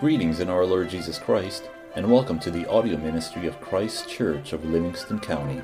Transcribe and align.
Greetings 0.00 0.38
in 0.38 0.48
our 0.48 0.64
Lord 0.64 0.88
Jesus 0.88 1.18
Christ, 1.18 1.70
and 1.96 2.08
welcome 2.08 2.38
to 2.38 2.52
the 2.52 2.64
audio 2.70 2.96
ministry 2.96 3.48
of 3.48 3.60
Christ 3.60 4.08
Church 4.08 4.52
of 4.52 4.64
Livingston 4.64 5.18
County. 5.18 5.60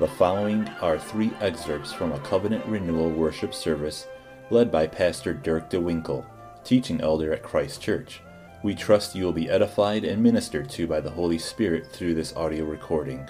The 0.00 0.08
following 0.08 0.66
are 0.80 0.98
three 0.98 1.30
excerpts 1.40 1.92
from 1.92 2.10
a 2.10 2.18
covenant 2.18 2.66
renewal 2.66 3.08
worship 3.08 3.54
service 3.54 4.08
led 4.50 4.72
by 4.72 4.88
Pastor 4.88 5.32
Dirk 5.32 5.70
DeWinkle, 5.70 6.26
teaching 6.64 7.00
elder 7.00 7.32
at 7.32 7.44
Christ 7.44 7.80
Church. 7.80 8.20
We 8.64 8.74
trust 8.74 9.14
you 9.14 9.24
will 9.24 9.32
be 9.32 9.48
edified 9.48 10.02
and 10.02 10.20
ministered 10.20 10.68
to 10.70 10.88
by 10.88 10.98
the 10.98 11.10
Holy 11.10 11.38
Spirit 11.38 11.86
through 11.92 12.14
this 12.14 12.34
audio 12.34 12.64
recording. 12.64 13.28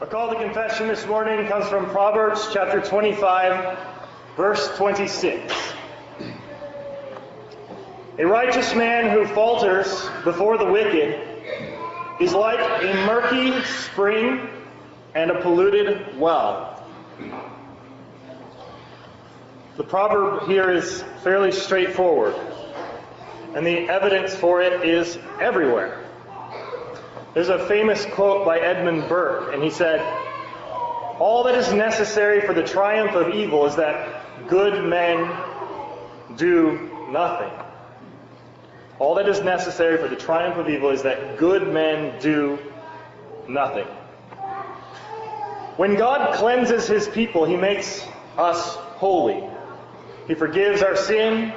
Our 0.00 0.06
call 0.08 0.30
to 0.30 0.34
confession 0.34 0.88
this 0.88 1.06
morning 1.06 1.46
comes 1.46 1.68
from 1.68 1.88
Proverbs 1.90 2.48
chapter 2.52 2.80
25, 2.80 3.78
verse 4.36 4.76
26. 4.76 5.59
A 8.20 8.26
righteous 8.26 8.74
man 8.74 9.08
who 9.08 9.24
falters 9.34 10.06
before 10.24 10.58
the 10.58 10.66
wicked 10.66 11.18
is 12.20 12.34
like 12.34 12.60
a 12.82 13.06
murky 13.06 13.64
spring 13.64 14.46
and 15.14 15.30
a 15.30 15.40
polluted 15.40 16.18
well. 16.18 16.84
The 19.78 19.84
proverb 19.84 20.46
here 20.48 20.70
is 20.70 21.02
fairly 21.24 21.50
straightforward, 21.50 22.34
and 23.54 23.66
the 23.66 23.88
evidence 23.88 24.34
for 24.34 24.60
it 24.60 24.86
is 24.86 25.18
everywhere. 25.40 26.04
There's 27.32 27.48
a 27.48 27.66
famous 27.68 28.04
quote 28.04 28.44
by 28.44 28.58
Edmund 28.58 29.08
Burke, 29.08 29.54
and 29.54 29.62
he 29.62 29.70
said, 29.70 29.98
All 31.18 31.42
that 31.44 31.54
is 31.54 31.72
necessary 31.72 32.42
for 32.42 32.52
the 32.52 32.64
triumph 32.64 33.12
of 33.12 33.34
evil 33.34 33.64
is 33.64 33.76
that 33.76 34.46
good 34.46 34.84
men 34.84 35.34
do 36.36 36.90
nothing. 37.08 37.50
All 39.00 39.14
that 39.14 39.28
is 39.30 39.40
necessary 39.40 39.96
for 39.96 40.08
the 40.08 40.14
triumph 40.14 40.58
of 40.58 40.68
evil 40.68 40.90
is 40.90 41.02
that 41.02 41.38
good 41.38 41.66
men 41.66 42.20
do 42.20 42.58
nothing. 43.48 43.86
When 45.78 45.96
God 45.96 46.34
cleanses 46.34 46.86
his 46.86 47.08
people, 47.08 47.46
he 47.46 47.56
makes 47.56 48.06
us 48.36 48.76
holy. 48.76 49.42
He 50.28 50.34
forgives 50.34 50.82
our 50.82 50.96
sin, 50.96 51.54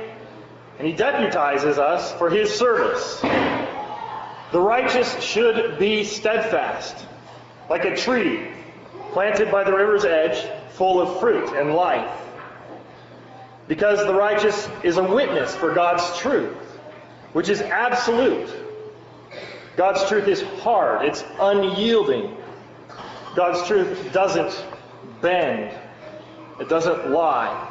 and 0.80 0.88
he 0.88 0.94
deputizes 0.94 1.78
us 1.78 2.14
for 2.14 2.30
his 2.30 2.50
service. 2.50 3.20
The 4.54 4.62
righteous 4.62 5.22
should 5.22 5.78
be 5.78 6.06
steadfast, 6.06 7.06
like 7.70 7.84
a 7.84 7.98
tree 7.98 8.48
planted 9.12 9.52
by 9.52 9.66
the 9.66 9.74
river's 9.74 10.06
edge, 10.06 10.50
full 10.72 11.02
of 11.02 11.20
fruit 11.20 11.54
and 11.58 11.76
life. 11.76 12.10
Because 13.68 14.00
the 14.06 14.14
righteous 14.14 14.70
is 14.82 14.96
a 14.96 15.04
witness 15.04 15.54
for 15.54 15.74
God's 15.74 16.18
truth, 16.18 16.63
which 17.34 17.50
is 17.50 17.62
absolute. 17.62 18.50
God's 19.76 20.08
truth 20.08 20.28
is 20.28 20.42
hard, 20.62 21.06
it's 21.06 21.24
unyielding. 21.40 22.38
God's 23.36 23.68
truth 23.68 24.14
doesn't 24.14 24.66
bend, 25.22 25.76
it 26.60 26.70
doesn't 26.70 27.10
lie. 27.10 27.70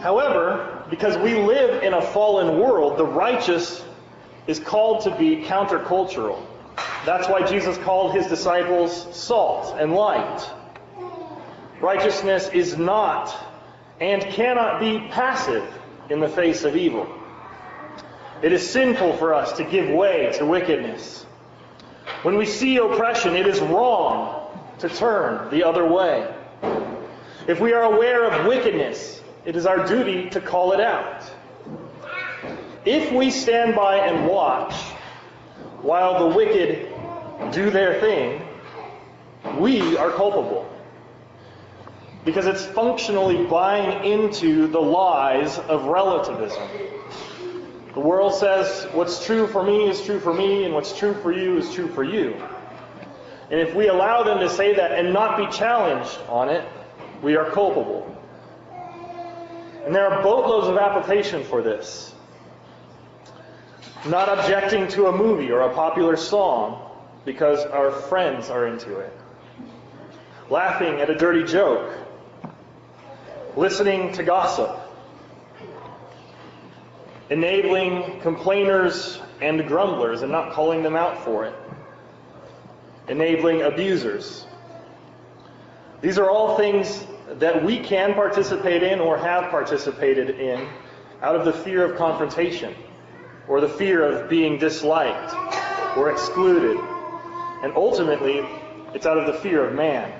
However, 0.00 0.84
because 0.90 1.16
we 1.18 1.34
live 1.34 1.82
in 1.82 1.94
a 1.94 2.02
fallen 2.02 2.58
world, 2.58 2.98
the 2.98 3.06
righteous 3.06 3.84
is 4.46 4.58
called 4.58 5.02
to 5.04 5.16
be 5.16 5.36
countercultural. 5.44 6.44
That's 7.06 7.28
why 7.28 7.46
Jesus 7.46 7.76
called 7.78 8.14
his 8.14 8.26
disciples 8.26 9.14
salt 9.14 9.76
and 9.78 9.92
light. 9.92 10.50
Righteousness 11.80 12.48
is 12.48 12.78
not 12.78 13.34
and 14.00 14.22
cannot 14.22 14.80
be 14.80 14.98
passive 15.10 15.64
in 16.08 16.20
the 16.20 16.28
face 16.28 16.64
of 16.64 16.76
evil. 16.76 17.06
It 18.44 18.52
is 18.52 18.68
sinful 18.68 19.16
for 19.16 19.32
us 19.32 19.52
to 19.52 19.64
give 19.64 19.88
way 19.88 20.30
to 20.34 20.44
wickedness. 20.44 21.24
When 22.20 22.36
we 22.36 22.44
see 22.44 22.76
oppression, 22.76 23.36
it 23.36 23.46
is 23.46 23.58
wrong 23.58 24.54
to 24.80 24.90
turn 24.90 25.48
the 25.50 25.64
other 25.64 25.86
way. 25.90 26.30
If 27.48 27.58
we 27.58 27.72
are 27.72 27.84
aware 27.84 28.30
of 28.30 28.46
wickedness, 28.46 29.22
it 29.46 29.56
is 29.56 29.64
our 29.64 29.86
duty 29.86 30.28
to 30.28 30.42
call 30.42 30.72
it 30.72 30.80
out. 30.80 31.24
If 32.84 33.10
we 33.12 33.30
stand 33.30 33.74
by 33.74 33.96
and 33.96 34.28
watch 34.28 34.74
while 35.80 36.28
the 36.28 36.36
wicked 36.36 36.92
do 37.50 37.70
their 37.70 37.98
thing, 37.98 38.46
we 39.58 39.96
are 39.96 40.10
culpable. 40.10 40.70
Because 42.26 42.44
it's 42.44 42.66
functionally 42.66 43.46
buying 43.46 44.04
into 44.04 44.66
the 44.66 44.82
lies 44.82 45.58
of 45.60 45.86
relativism. 45.86 46.68
The 47.94 48.00
world 48.00 48.34
says 48.34 48.88
what's 48.92 49.24
true 49.24 49.46
for 49.46 49.62
me 49.62 49.88
is 49.88 50.02
true 50.02 50.18
for 50.18 50.34
me, 50.34 50.64
and 50.64 50.74
what's 50.74 50.96
true 50.96 51.14
for 51.14 51.32
you 51.32 51.58
is 51.58 51.72
true 51.72 51.88
for 51.88 52.02
you. 52.02 52.34
And 53.50 53.60
if 53.60 53.74
we 53.74 53.88
allow 53.88 54.24
them 54.24 54.40
to 54.40 54.48
say 54.48 54.74
that 54.74 54.92
and 54.92 55.12
not 55.12 55.36
be 55.36 55.46
challenged 55.56 56.18
on 56.28 56.48
it, 56.48 56.66
we 57.22 57.36
are 57.36 57.50
culpable. 57.50 58.10
And 59.84 59.94
there 59.94 60.08
are 60.08 60.22
boatloads 60.22 60.66
of 60.66 60.76
application 60.76 61.44
for 61.44 61.62
this 61.62 62.14
not 64.06 64.28
objecting 64.38 64.86
to 64.88 65.06
a 65.06 65.16
movie 65.16 65.50
or 65.50 65.62
a 65.62 65.74
popular 65.74 66.16
song 66.16 66.90
because 67.24 67.64
our 67.64 67.90
friends 67.90 68.50
are 68.50 68.66
into 68.66 68.98
it, 68.98 69.12
laughing 70.50 71.00
at 71.00 71.08
a 71.08 71.14
dirty 71.14 71.42
joke, 71.42 71.96
listening 73.56 74.12
to 74.12 74.22
gossip, 74.22 74.78
enabling 77.30 78.20
complainers 78.20 79.20
and 79.40 79.66
grumblers 79.66 80.22
and 80.22 80.30
not 80.30 80.52
calling 80.52 80.82
them 80.82 80.96
out 80.96 81.24
for 81.24 81.44
it, 81.44 81.54
enabling 83.08 83.62
abusers. 83.62 84.46
These 86.00 86.18
are 86.18 86.30
all 86.30 86.56
things 86.56 87.06
that 87.38 87.64
we 87.64 87.78
can 87.78 88.14
participate 88.14 88.82
in 88.82 89.00
or 89.00 89.16
have 89.16 89.50
participated 89.50 90.30
in 90.38 90.68
out 91.22 91.34
of 91.34 91.44
the 91.44 91.52
fear 91.52 91.84
of 91.84 91.96
confrontation 91.96 92.74
or 93.48 93.60
the 93.60 93.68
fear 93.68 94.04
of 94.04 94.28
being 94.28 94.58
disliked 94.58 95.34
or 95.96 96.10
excluded. 96.10 96.76
And 97.62 97.72
ultimately, 97.74 98.46
it's 98.92 99.06
out 99.06 99.16
of 99.16 99.26
the 99.26 99.40
fear 99.40 99.64
of 99.64 99.74
man. 99.74 100.12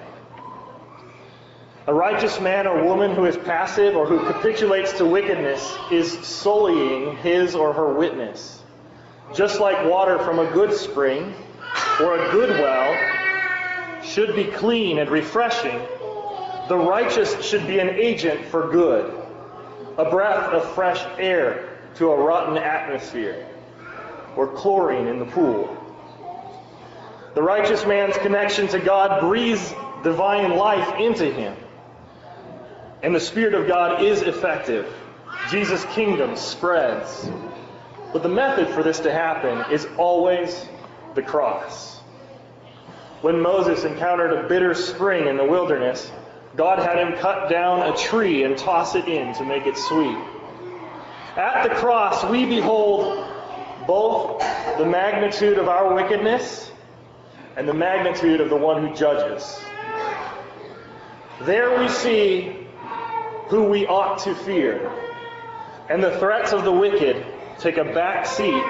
A 1.87 1.93
righteous 1.93 2.41
man 2.41 2.67
or 2.67 2.83
woman 2.83 3.15
who 3.15 3.27
is 3.27 3.37
passive 3.37 3.95
or 3.95 4.06
who 4.06 4.19
capitulates 4.21 4.95
to 4.95 5.05
wickedness 5.05 5.77
is 5.93 6.11
sullying 6.27 7.15
his 7.19 7.55
or 7.55 7.75
her 7.75 7.93
witness. 7.93 8.62
Just 9.34 9.61
like 9.61 9.84
water 9.84 10.19
from 10.21 10.39
a 10.39 10.50
good 10.50 10.73
spring 10.73 11.34
or 12.00 12.17
a 12.17 12.31
good 12.33 12.49
well 12.49 14.03
should 14.03 14.34
be 14.34 14.44
clean 14.44 14.99
and 14.99 15.11
refreshing, 15.11 15.78
the 16.69 16.78
righteous 16.78 17.44
should 17.44 17.67
be 17.67 17.81
an 17.81 17.91
agent 17.91 18.47
for 18.47 18.71
good, 18.71 19.15
a 19.99 20.09
breath 20.09 20.55
of 20.55 20.75
fresh 20.75 21.05
air 21.19 21.69
to 21.97 22.11
a 22.11 22.17
rotten 22.17 22.56
atmosphere 22.56 23.47
or 24.37 24.47
chlorine 24.47 25.06
in 25.06 25.19
the 25.19 25.27
pool. 25.27 25.77
The 27.34 27.43
righteous 27.43 27.84
man's 27.84 28.17
connection 28.19 28.69
to 28.69 28.78
God 28.78 29.21
breathes 29.21 29.75
divine 30.03 30.56
life 30.56 30.99
into 30.99 31.31
him. 31.31 31.55
And 33.05 33.15
the 33.15 33.21
Spirit 33.21 33.53
of 33.53 33.69
God 33.69 34.03
is 34.03 34.23
effective. 34.23 34.91
Jesus' 35.51 35.85
kingdom 35.93 36.37
spreads. 36.37 37.29
But 38.15 38.23
the 38.23 38.31
method 38.31 38.69
for 38.71 38.83
this 38.83 38.99
to 39.01 39.13
happen 39.13 39.71
is 39.71 39.87
always 39.99 40.67
the 41.15 41.21
cross. 41.21 41.99
When 43.21 43.43
Moses 43.43 43.85
encountered 43.85 44.33
a 44.33 44.49
bitter 44.49 44.73
spring 44.73 45.29
in 45.29 45.37
the 45.37 45.45
wilderness, 45.45 46.11
God 46.56 46.79
had 46.79 46.97
him 46.97 47.19
cut 47.19 47.51
down 47.51 47.93
a 47.93 47.95
tree 47.95 48.45
and 48.45 48.56
toss 48.56 48.95
it 48.95 49.07
in 49.07 49.35
to 49.35 49.45
make 49.45 49.67
it 49.67 49.77
sweet. 49.77 50.17
At 51.37 51.69
the 51.69 51.75
cross, 51.75 52.25
we 52.25 52.47
behold 52.47 53.23
both 53.87 54.39
the 54.79 54.87
magnitude 54.87 55.59
of 55.59 55.69
our 55.69 55.93
wickedness 55.93 56.73
and 57.59 57.69
the 57.69 57.75
magnitude 57.75 58.41
of 58.41 58.49
the 58.49 58.57
one 58.57 58.87
who 58.87 58.95
judges. 58.95 59.61
There 61.43 61.79
we 61.79 61.91
see 61.91 62.63
who 63.49 63.64
we 63.64 63.87
ought 63.87 64.19
to 64.20 64.35
fear, 64.35 64.91
and 65.88 66.02
the 66.02 66.19
threats 66.19 66.52
of 66.52 66.64
the 66.64 66.73
wicked 66.73 67.25
take 67.58 67.76
a 67.76 67.85
back 67.85 68.26
seat 68.26 68.64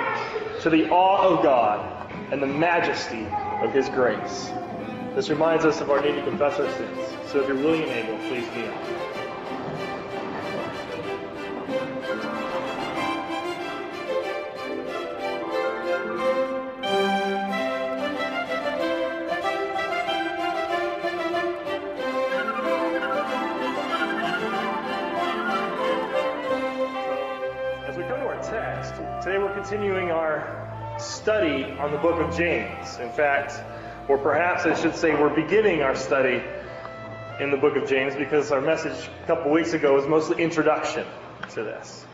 to 0.61 0.71
the 0.71 0.89
awe 0.91 1.29
of 1.29 1.43
God 1.43 2.13
and 2.33 2.43
the 2.43 2.47
majesty 2.47 3.27
of 3.63 3.73
His 3.73 3.89
grace. 3.89 4.51
This 5.15 5.31
reminds 5.31 5.65
us 5.65 5.81
of 5.81 5.91
our 5.91 6.01
need 6.01 6.17
to 6.17 6.23
confess 6.25 6.59
our 6.59 6.71
sins. 6.73 6.99
So 7.31 7.41
if 7.41 7.49
you're 7.49 7.57
willing 7.57 7.83
and 7.83 7.91
able, 7.91 8.19
please 8.29 8.47
be 8.49 8.65
continuing 29.75 30.13
our 30.13 30.97
study 31.01 31.65
on 31.81 31.91
the 31.91 31.99
book 31.99 32.21
of 32.21 32.37
James. 32.37 32.97
In 32.99 33.11
fact, 33.11 33.61
or 34.09 34.17
perhaps 34.17 34.67
I 34.67 34.81
should 34.81 34.95
say, 34.95 35.21
we're 35.21 35.35
beginning 35.35 35.83
our 35.83 35.97
study 35.97 36.41
in 37.41 37.51
the 37.51 37.57
book 37.57 37.75
of 37.75 37.89
James 37.89 38.15
because 38.15 38.53
our 38.53 38.61
message 38.61 39.11
a 39.25 39.27
couple 39.27 39.51
weeks 39.51 39.73
ago 39.73 39.97
was 39.97 40.07
mostly 40.07 40.41
introduction 40.41 41.05
to 41.55 41.65
this. 41.65 42.07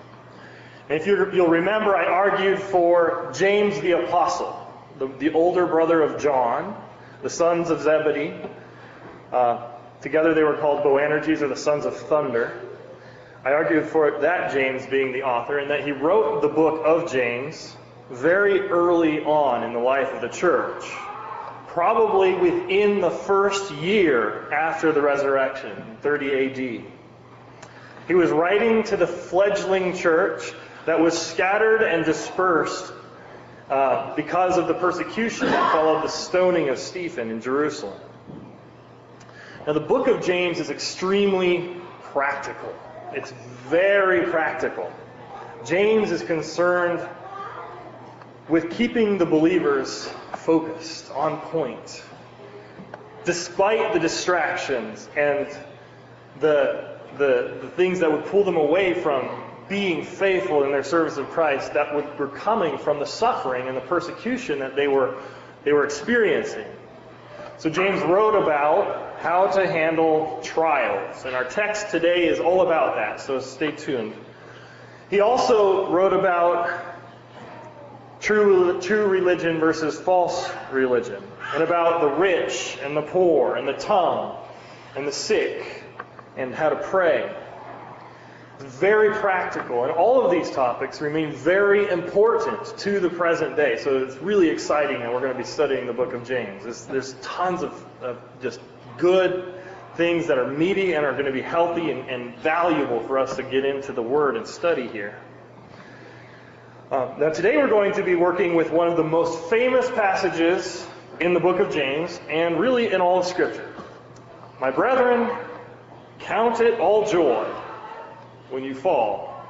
And 0.88 0.98
if 0.98 1.06
you'll 1.06 1.48
remember, 1.48 1.94
I 1.94 2.06
argued 2.06 2.60
for 2.60 3.30
James 3.34 3.78
the 3.82 4.04
Apostle, 4.04 4.58
the, 4.98 5.08
the 5.18 5.30
older 5.34 5.66
brother 5.66 6.00
of 6.00 6.18
John, 6.18 6.82
the 7.22 7.28
sons 7.28 7.68
of 7.68 7.82
Zebedee. 7.82 8.40
Uh, 9.30 9.70
together 10.00 10.32
they 10.32 10.44
were 10.44 10.56
called 10.56 10.82
Boanerges, 10.82 11.42
or 11.42 11.48
the 11.48 11.56
sons 11.56 11.84
of 11.84 11.94
thunder. 11.94 12.69
I 13.42 13.52
argue 13.52 13.82
for 13.82 14.20
that 14.20 14.52
James 14.52 14.84
being 14.87 15.12
the 15.12 15.22
author, 15.22 15.58
and 15.58 15.70
that 15.70 15.82
he 15.82 15.92
wrote 15.92 16.42
the 16.42 16.48
book 16.48 16.82
of 16.84 17.10
James 17.10 17.75
very 18.10 18.60
early 18.69 19.25
on 19.25 19.64
in 19.64 19.72
the 19.72 19.78
life 19.78 20.12
of 20.12 20.20
the 20.20 20.28
church, 20.28 20.84
probably 21.66 22.34
within 22.34 23.00
the 23.00 23.10
first 23.10 23.72
year 23.72 24.52
after 24.52 24.92
the 24.92 25.00
resurrection, 25.00 25.96
30 26.02 26.82
AD. 26.82 26.84
He 28.08 28.14
was 28.14 28.31
writing 28.31 28.82
to 28.84 28.98
the 28.98 29.06
fledgling 29.06 29.96
church 29.96 30.52
that 30.84 31.00
was 31.00 31.16
scattered 31.16 31.82
and 31.82 32.04
dispersed 32.04 32.92
uh, 33.70 34.14
because 34.16 34.58
of 34.58 34.69
the 34.69 34.75
persecution 34.75 35.46
that 35.46 35.72
followed 35.72 36.04
the 36.04 36.08
stoning 36.08 36.69
of 36.69 36.78
Stephen 36.78 37.31
in 37.31 37.40
Jerusalem. 37.40 37.98
Now, 39.66 39.72
the 39.72 39.81
book 39.81 40.08
of 40.08 40.22
James 40.22 40.60
is 40.60 40.69
extremely 40.69 41.76
practical. 42.02 42.75
It's 43.12 43.32
very 43.68 44.30
practical. 44.30 44.92
James 45.64 46.12
is 46.12 46.22
concerned 46.22 47.06
with 48.48 48.70
keeping 48.70 49.18
the 49.18 49.26
believers 49.26 50.08
focused, 50.36 51.10
on 51.12 51.38
point, 51.40 52.02
despite 53.24 53.92
the 53.92 53.98
distractions 53.98 55.08
and 55.16 55.46
the, 56.40 56.98
the, 57.18 57.58
the 57.60 57.68
things 57.76 58.00
that 58.00 58.10
would 58.10 58.24
pull 58.26 58.44
them 58.44 58.56
away 58.56 58.94
from 58.94 59.28
being 59.68 60.04
faithful 60.04 60.64
in 60.64 60.72
their 60.72 60.82
service 60.82 61.16
of 61.16 61.28
Christ 61.30 61.74
that 61.74 61.94
would, 61.94 62.18
were 62.18 62.28
coming 62.28 62.78
from 62.78 62.98
the 62.98 63.06
suffering 63.06 63.68
and 63.68 63.76
the 63.76 63.82
persecution 63.82 64.58
that 64.60 64.74
they 64.74 64.88
were, 64.88 65.20
they 65.64 65.72
were 65.72 65.84
experiencing. 65.84 66.66
So 67.60 67.68
James 67.68 68.00
wrote 68.00 68.42
about 68.42 69.20
how 69.20 69.48
to 69.48 69.66
handle 69.66 70.40
trials, 70.42 71.26
and 71.26 71.36
our 71.36 71.44
text 71.44 71.90
today 71.90 72.26
is 72.26 72.40
all 72.40 72.62
about 72.62 72.94
that, 72.96 73.20
so 73.20 73.38
stay 73.38 73.70
tuned. 73.70 74.14
He 75.10 75.20
also 75.20 75.92
wrote 75.92 76.14
about 76.14 76.70
true, 78.18 78.80
true 78.80 79.04
religion 79.08 79.60
versus 79.60 80.00
false 80.00 80.50
religion, 80.72 81.22
and 81.52 81.62
about 81.62 82.00
the 82.00 82.08
rich 82.08 82.78
and 82.82 82.96
the 82.96 83.02
poor, 83.02 83.56
and 83.56 83.68
the 83.68 83.74
tongue, 83.74 84.38
and 84.96 85.06
the 85.06 85.12
sick, 85.12 85.84
and 86.38 86.54
how 86.54 86.70
to 86.70 86.76
pray 86.76 87.30
very 88.60 89.14
practical, 89.14 89.84
and 89.84 89.92
all 89.92 90.24
of 90.24 90.30
these 90.30 90.50
topics 90.50 91.00
remain 91.00 91.32
very 91.32 91.88
important 91.88 92.76
to 92.78 93.00
the 93.00 93.08
present 93.08 93.56
day. 93.56 93.78
So 93.78 94.04
it's 94.04 94.16
really 94.16 94.48
exciting, 94.48 95.02
and 95.02 95.12
we're 95.12 95.20
going 95.20 95.32
to 95.32 95.38
be 95.38 95.44
studying 95.44 95.86
the 95.86 95.92
book 95.92 96.12
of 96.12 96.26
James. 96.26 96.86
There's, 96.86 97.14
tons 97.22 97.62
of, 97.62 97.86
of, 98.02 98.18
just 98.42 98.60
good 98.98 99.54
things 99.94 100.26
that 100.26 100.38
are 100.38 100.46
meaty 100.46 100.92
and 100.92 101.04
are 101.04 101.12
going 101.12 101.24
to 101.24 101.32
be 101.32 101.40
healthy 101.40 101.90
and, 101.90 102.08
and 102.08 102.36
valuable 102.38 103.00
for 103.00 103.18
us 103.18 103.36
to 103.36 103.42
get 103.42 103.64
into 103.64 103.92
the 103.92 104.02
Word 104.02 104.36
and 104.36 104.46
study 104.46 104.88
here. 104.88 105.18
Uh, 106.90 107.14
now, 107.18 107.30
today 107.30 107.56
we're 107.56 107.68
going 107.68 107.92
to 107.94 108.02
be 108.02 108.14
working 108.14 108.54
with 108.54 108.70
one 108.70 108.88
of 108.88 108.96
the 108.96 109.04
most 109.04 109.48
famous 109.48 109.88
passages 109.90 110.86
in 111.20 111.34
the 111.34 111.40
book 111.40 111.60
of 111.60 111.72
James, 111.72 112.20
and 112.28 112.58
really 112.58 112.92
in 112.92 113.00
all 113.00 113.20
of 113.20 113.26
Scripture. 113.26 113.74
My 114.60 114.70
brethren, 114.70 115.30
count 116.18 116.60
it 116.60 116.78
all 116.80 117.06
joy 117.06 117.46
when 118.50 118.64
you 118.64 118.75
fall 118.75 119.43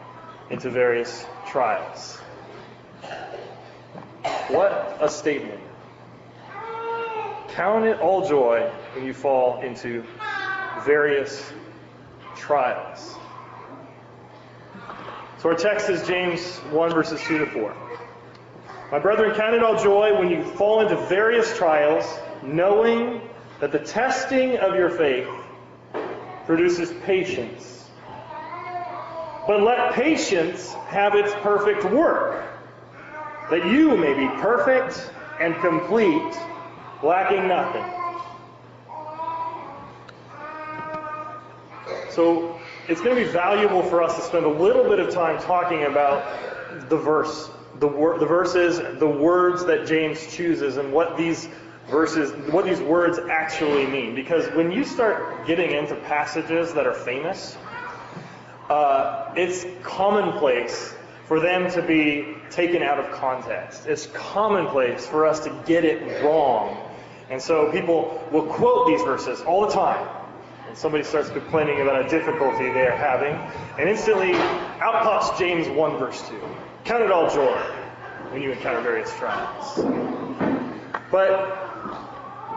into 0.51 0.71
various 0.71 1.27
trials. 1.49 2.19
What 4.49 4.99
a 5.01 5.09
statement. 5.09 5.61
Count 7.49 7.85
it 7.85 8.01
all 8.01 8.29
joy 8.29 8.71
when 8.95 9.05
you 9.05 9.15
fall 9.15 9.61
into 9.63 10.05
various 10.85 11.53
trials. 12.37 13.17
So 15.39 15.49
our 15.49 15.55
text 15.57 15.89
is 15.89 16.07
James 16.07 16.57
1, 16.71 16.91
verses 16.93 17.21
2 17.23 17.39
to 17.39 17.47
4. 17.47 17.75
My 18.93 18.99
brethren, 18.99 19.35
count 19.35 19.55
it 19.55 19.63
all 19.63 19.83
joy 19.83 20.19
when 20.19 20.29
you 20.29 20.43
fall 20.43 20.81
into 20.81 20.97
various 21.07 21.57
trials, 21.57 22.05
knowing 22.43 23.23
that 23.61 23.73
the 23.73 23.79
testing 23.79 24.57
of 24.59 24.75
your 24.75 24.91
faith 24.91 25.29
produces 26.45 26.93
patience. 27.05 27.80
But 29.51 29.63
let 29.63 29.95
patience 29.95 30.75
have 30.91 31.17
its 31.17 31.33
perfect 31.43 31.83
work, 31.83 32.45
that 33.51 33.67
you 33.67 33.97
may 33.97 34.15
be 34.15 34.29
perfect 34.41 35.11
and 35.41 35.57
complete, 35.57 36.37
lacking 37.03 37.49
nothing. 37.49 37.85
So 42.11 42.61
it's 42.87 43.01
going 43.01 43.17
to 43.17 43.25
be 43.25 43.29
valuable 43.29 43.83
for 43.83 44.05
us 44.05 44.15
to 44.15 44.23
spend 44.23 44.47
a 44.47 44.49
little 44.49 44.85
bit 44.85 45.01
of 45.01 45.13
time 45.13 45.43
talking 45.43 45.83
about 45.83 46.89
the 46.89 46.97
verse, 46.97 47.51
the, 47.81 47.89
wor- 47.89 48.21
the 48.21 48.27
verses, 48.27 48.79
the 49.01 49.09
words 49.09 49.67
that 49.67 49.85
James 49.85 50.33
chooses, 50.33 50.77
and 50.77 50.93
what 50.93 51.17
these 51.17 51.49
verses, 51.89 52.31
what 52.53 52.67
these 52.67 52.81
words 52.81 53.19
actually 53.19 53.89
mean. 53.89 54.15
Because 54.15 54.47
when 54.55 54.71
you 54.71 54.85
start 54.85 55.45
getting 55.45 55.73
into 55.73 55.97
passages 55.97 56.73
that 56.75 56.87
are 56.87 56.95
famous, 56.95 57.57
uh, 58.71 59.33
it's 59.37 59.67
commonplace 59.83 60.95
for 61.27 61.41
them 61.41 61.71
to 61.73 61.83
be 61.83 62.37
taken 62.51 62.83
out 62.83 62.99
of 62.99 63.11
context. 63.11 63.87
It's 63.87 64.07
commonplace 64.07 65.07
for 65.07 65.27
us 65.27 65.41
to 65.41 65.63
get 65.67 65.85
it 65.85 66.23
wrong. 66.25 66.77
And 67.31 67.43
so 67.43 67.71
people 67.73 68.27
will 68.33 68.47
quote 68.47 68.87
these 68.87 69.03
verses 69.03 69.41
all 69.43 69.67
the 69.67 69.73
time. 69.73 70.09
And 70.69 70.79
somebody 70.79 71.03
starts 71.03 71.31
complaining 71.31 71.81
about 71.81 72.07
a 72.07 72.09
difficulty 72.09 72.73
they're 72.73 72.97
having, 72.97 73.35
and 73.79 73.89
instantly 73.89 74.35
out 74.35 75.03
pops 75.03 75.37
James 75.37 75.69
1, 75.69 75.99
verse 75.99 76.29
2. 76.29 76.41
Count 76.85 77.03
it 77.03 77.11
all 77.11 77.29
joy 77.29 77.59
when 78.31 78.41
you 78.41 78.53
encounter 78.53 78.81
various 78.81 79.13
trials. 79.17 79.81
But 81.11 81.70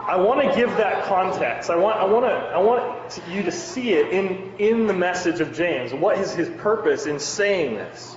I 0.06 0.16
want 0.16 0.42
to 0.42 0.54
give 0.54 0.68
that 0.76 1.04
context. 1.04 1.70
I 1.70 1.76
want, 1.76 1.96
I 1.96 2.04
want, 2.04 2.26
to, 2.26 2.30
I 2.30 2.58
want 2.58 3.22
you 3.26 3.42
to 3.44 3.50
see 3.50 3.94
it 3.94 4.12
in, 4.12 4.52
in 4.58 4.86
the 4.86 4.92
message 4.92 5.40
of 5.40 5.54
James. 5.54 5.94
What 5.94 6.18
is 6.18 6.34
his 6.34 6.50
purpose 6.60 7.06
in 7.06 7.18
saying 7.18 7.76
this? 7.76 8.14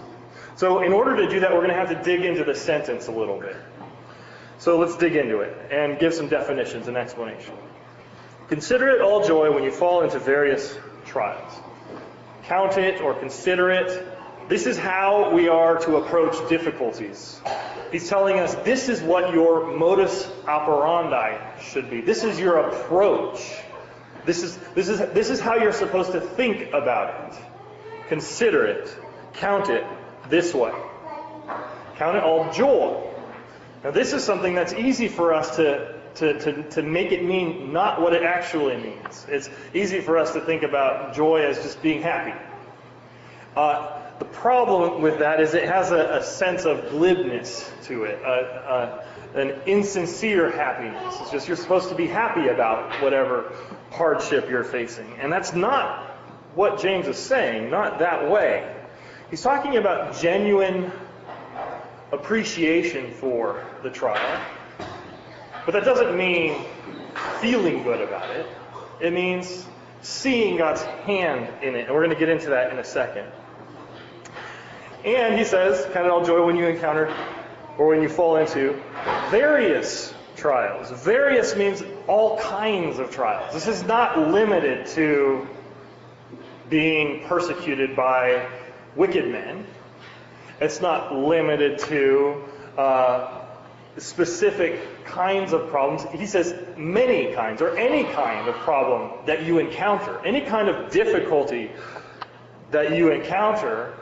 So, 0.57 0.81
in 0.81 0.91
order 0.91 1.15
to 1.15 1.29
do 1.29 1.39
that, 1.41 1.51
we're 1.51 1.59
going 1.59 1.69
to 1.69 1.75
have 1.75 1.89
to 1.89 2.03
dig 2.03 2.25
into 2.25 2.43
the 2.43 2.55
sentence 2.55 3.07
a 3.07 3.11
little 3.11 3.39
bit. 3.39 3.55
So, 4.57 4.77
let's 4.77 4.97
dig 4.97 5.15
into 5.15 5.39
it 5.39 5.55
and 5.71 5.97
give 5.97 6.13
some 6.13 6.27
definitions 6.27 6.89
and 6.89 6.97
explanation. 6.97 7.55
Consider 8.49 8.89
it 8.89 9.01
all 9.01 9.25
joy 9.25 9.53
when 9.53 9.63
you 9.63 9.71
fall 9.71 10.01
into 10.01 10.19
various 10.19 10.77
trials. 11.05 11.53
Count 12.43 12.77
it 12.77 12.99
or 12.99 13.13
consider 13.13 13.71
it. 13.71 14.05
This 14.49 14.65
is 14.65 14.77
how 14.77 15.31
we 15.33 15.47
are 15.47 15.77
to 15.79 15.97
approach 15.97 16.49
difficulties. 16.49 17.39
He's 17.91 18.09
telling 18.09 18.39
us 18.39 18.53
this 18.55 18.89
is 18.89 19.01
what 19.01 19.33
your 19.33 19.77
modus 19.77 20.29
operandi 20.47 21.37
should 21.61 21.89
be. 21.89 22.01
This 22.01 22.23
is 22.23 22.39
your 22.39 22.57
approach. 22.57 23.39
This 24.25 24.43
is, 24.43 24.57
this 24.75 24.89
is, 24.89 24.99
this 25.13 25.29
is 25.29 25.39
how 25.39 25.55
you're 25.55 25.71
supposed 25.71 26.11
to 26.11 26.19
think 26.19 26.73
about 26.73 27.33
it. 27.33 27.39
Consider 28.09 28.65
it. 28.65 28.95
Count 29.33 29.69
it 29.69 29.85
this 30.29 30.53
way. 30.53 30.73
Count 31.95 32.17
it 32.17 32.23
all 32.23 32.51
joy. 32.51 33.03
Now, 33.83 33.91
this 33.91 34.13
is 34.13 34.23
something 34.23 34.53
that's 34.53 34.73
easy 34.73 35.07
for 35.07 35.33
us 35.33 35.55
to, 35.55 35.95
to, 36.15 36.39
to, 36.39 36.63
to 36.71 36.83
make 36.83 37.11
it 37.11 37.23
mean 37.23 37.71
not 37.71 38.01
what 38.01 38.13
it 38.13 38.23
actually 38.23 38.77
means. 38.77 39.25
It's 39.29 39.49
easy 39.73 40.01
for 40.01 40.17
us 40.17 40.33
to 40.33 40.41
think 40.41 40.63
about 40.63 41.15
joy 41.15 41.43
as 41.43 41.61
just 41.61 41.81
being 41.81 42.01
happy. 42.01 42.37
Uh, 43.55 43.96
the 44.19 44.25
problem 44.25 45.01
with 45.01 45.19
that 45.19 45.39
is 45.39 45.53
it 45.53 45.65
has 45.65 45.91
a, 45.91 46.17
a 46.17 46.23
sense 46.23 46.65
of 46.65 46.89
glibness 46.89 47.71
to 47.83 48.03
it, 48.03 48.19
a, 48.23 49.03
a, 49.35 49.39
an 49.39 49.61
insincere 49.65 50.51
happiness. 50.51 51.15
It's 51.21 51.31
just 51.31 51.47
you're 51.47 51.57
supposed 51.57 51.89
to 51.89 51.95
be 51.95 52.07
happy 52.07 52.47
about 52.47 53.01
whatever 53.01 53.53
hardship 53.91 54.49
you're 54.49 54.63
facing. 54.63 55.11
And 55.19 55.31
that's 55.31 55.53
not 55.53 56.03
what 56.55 56.81
James 56.81 57.07
is 57.07 57.17
saying, 57.17 57.69
not 57.69 57.99
that 57.99 58.29
way. 58.29 58.75
He's 59.29 59.41
talking 59.41 59.77
about 59.77 60.17
genuine 60.17 60.91
appreciation 62.11 63.11
for 63.11 63.63
the 63.83 63.89
trial. 63.89 64.41
But 65.65 65.73
that 65.73 65.83
doesn't 65.83 66.17
mean 66.17 66.61
feeling 67.39 67.83
good 67.83 68.01
about 68.01 68.29
it. 68.31 68.47
It 69.01 69.13
means 69.13 69.65
seeing 70.01 70.57
God's 70.57 70.81
hand 70.81 71.49
in 71.61 71.75
it. 71.75 71.85
And 71.85 71.93
we're 71.93 72.03
going 72.03 72.15
to 72.15 72.19
get 72.19 72.29
into 72.29 72.49
that 72.49 72.71
in 72.71 72.79
a 72.79 72.83
second. 72.83 73.29
And 75.15 75.37
he 75.37 75.45
says, 75.45 75.85
count 75.93 76.05
it 76.05 76.11
all 76.11 76.25
joy 76.25 76.45
when 76.45 76.57
you 76.57 76.67
encounter 76.67 77.15
or 77.77 77.87
when 77.87 78.01
you 78.01 78.09
fall 78.09 78.35
into 78.35 78.81
various 79.29 80.13
trials. 80.35 80.91
Various 80.91 81.55
means 81.55 81.81
all 82.07 82.37
kinds 82.39 82.99
of 82.99 83.09
trials. 83.09 83.53
This 83.53 83.67
is 83.67 83.83
not 83.83 84.19
limited 84.19 84.85
to 84.87 85.47
being 86.69 87.25
persecuted 87.25 87.95
by 87.95 88.49
wicked 88.97 89.31
men. 89.31 89.65
It's 90.59 90.81
not 90.81 91.15
limited 91.15 91.79
to 91.79 92.43
uh, 92.77 93.45
specific 93.97 95.05
kinds 95.05 95.53
of 95.53 95.69
problems. 95.69 96.03
He 96.19 96.25
says 96.25 96.53
many 96.75 97.33
kinds 97.33 97.61
or 97.61 97.77
any 97.77 98.03
kind 98.11 98.49
of 98.49 98.55
problem 98.55 99.25
that 99.25 99.43
you 99.43 99.59
encounter, 99.59 100.19
any 100.25 100.41
kind 100.41 100.67
of 100.67 100.91
difficulty 100.91 101.71
that 102.71 102.93
you 102.93 103.11
encounter, 103.11 103.93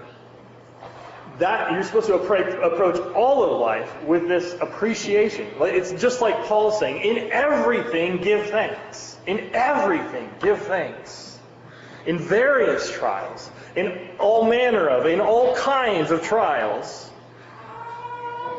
that 1.40 1.72
you're 1.72 1.84
supposed 1.84 2.08
to 2.08 2.16
approach, 2.16 2.98
all 3.14 3.44
of 3.44 3.60
life 3.60 4.04
with 4.04 4.28
this 4.28 4.56
appreciation. 4.62 5.48
It's 5.60 5.92
just 6.02 6.22
like 6.22 6.46
Paul 6.46 6.72
saying, 6.72 7.02
in 7.02 7.32
everything 7.32 8.18
give 8.18 8.50
thanks. 8.50 9.18
In 9.28 9.50
everything 9.54 10.30
give 10.42 10.62
thanks. 10.64 11.40
In 12.06 12.20
various 12.20 12.92
trials, 12.92 13.50
in 13.76 14.10
all 14.20 14.46
manner 14.48 14.88
of, 14.88 15.08
in 15.08 15.20
all 15.20 15.56
kinds 15.56 16.12
of 16.12 16.22
trials, 16.22 17.10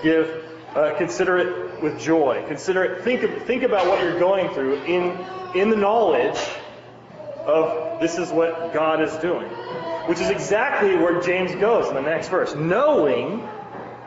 give 0.03 0.45
uh, 0.75 0.95
consider 0.99 1.39
it 1.39 1.83
with 1.83 1.99
joy. 1.99 2.45
Consider 2.49 2.85
it. 2.85 3.05
Think 3.05 3.45
think 3.47 3.63
about 3.63 3.87
what 3.87 4.03
you're 4.03 4.19
going 4.19 4.53
through 4.53 4.83
in 4.83 5.17
in 5.55 5.71
the 5.71 5.77
knowledge 5.77 6.39
of 7.47 8.01
this 8.01 8.19
is 8.19 8.31
what 8.31 8.75
God 8.75 9.01
is 9.01 9.15
doing, 9.19 9.49
which 10.07 10.21
is 10.21 10.31
exactly 10.31 10.97
where 10.97 11.21
James 11.21 11.55
goes 11.55 11.89
in 11.89 11.95
the 11.95 12.03
next 12.03 12.29
verse. 12.29 12.55
Knowing 12.55 13.47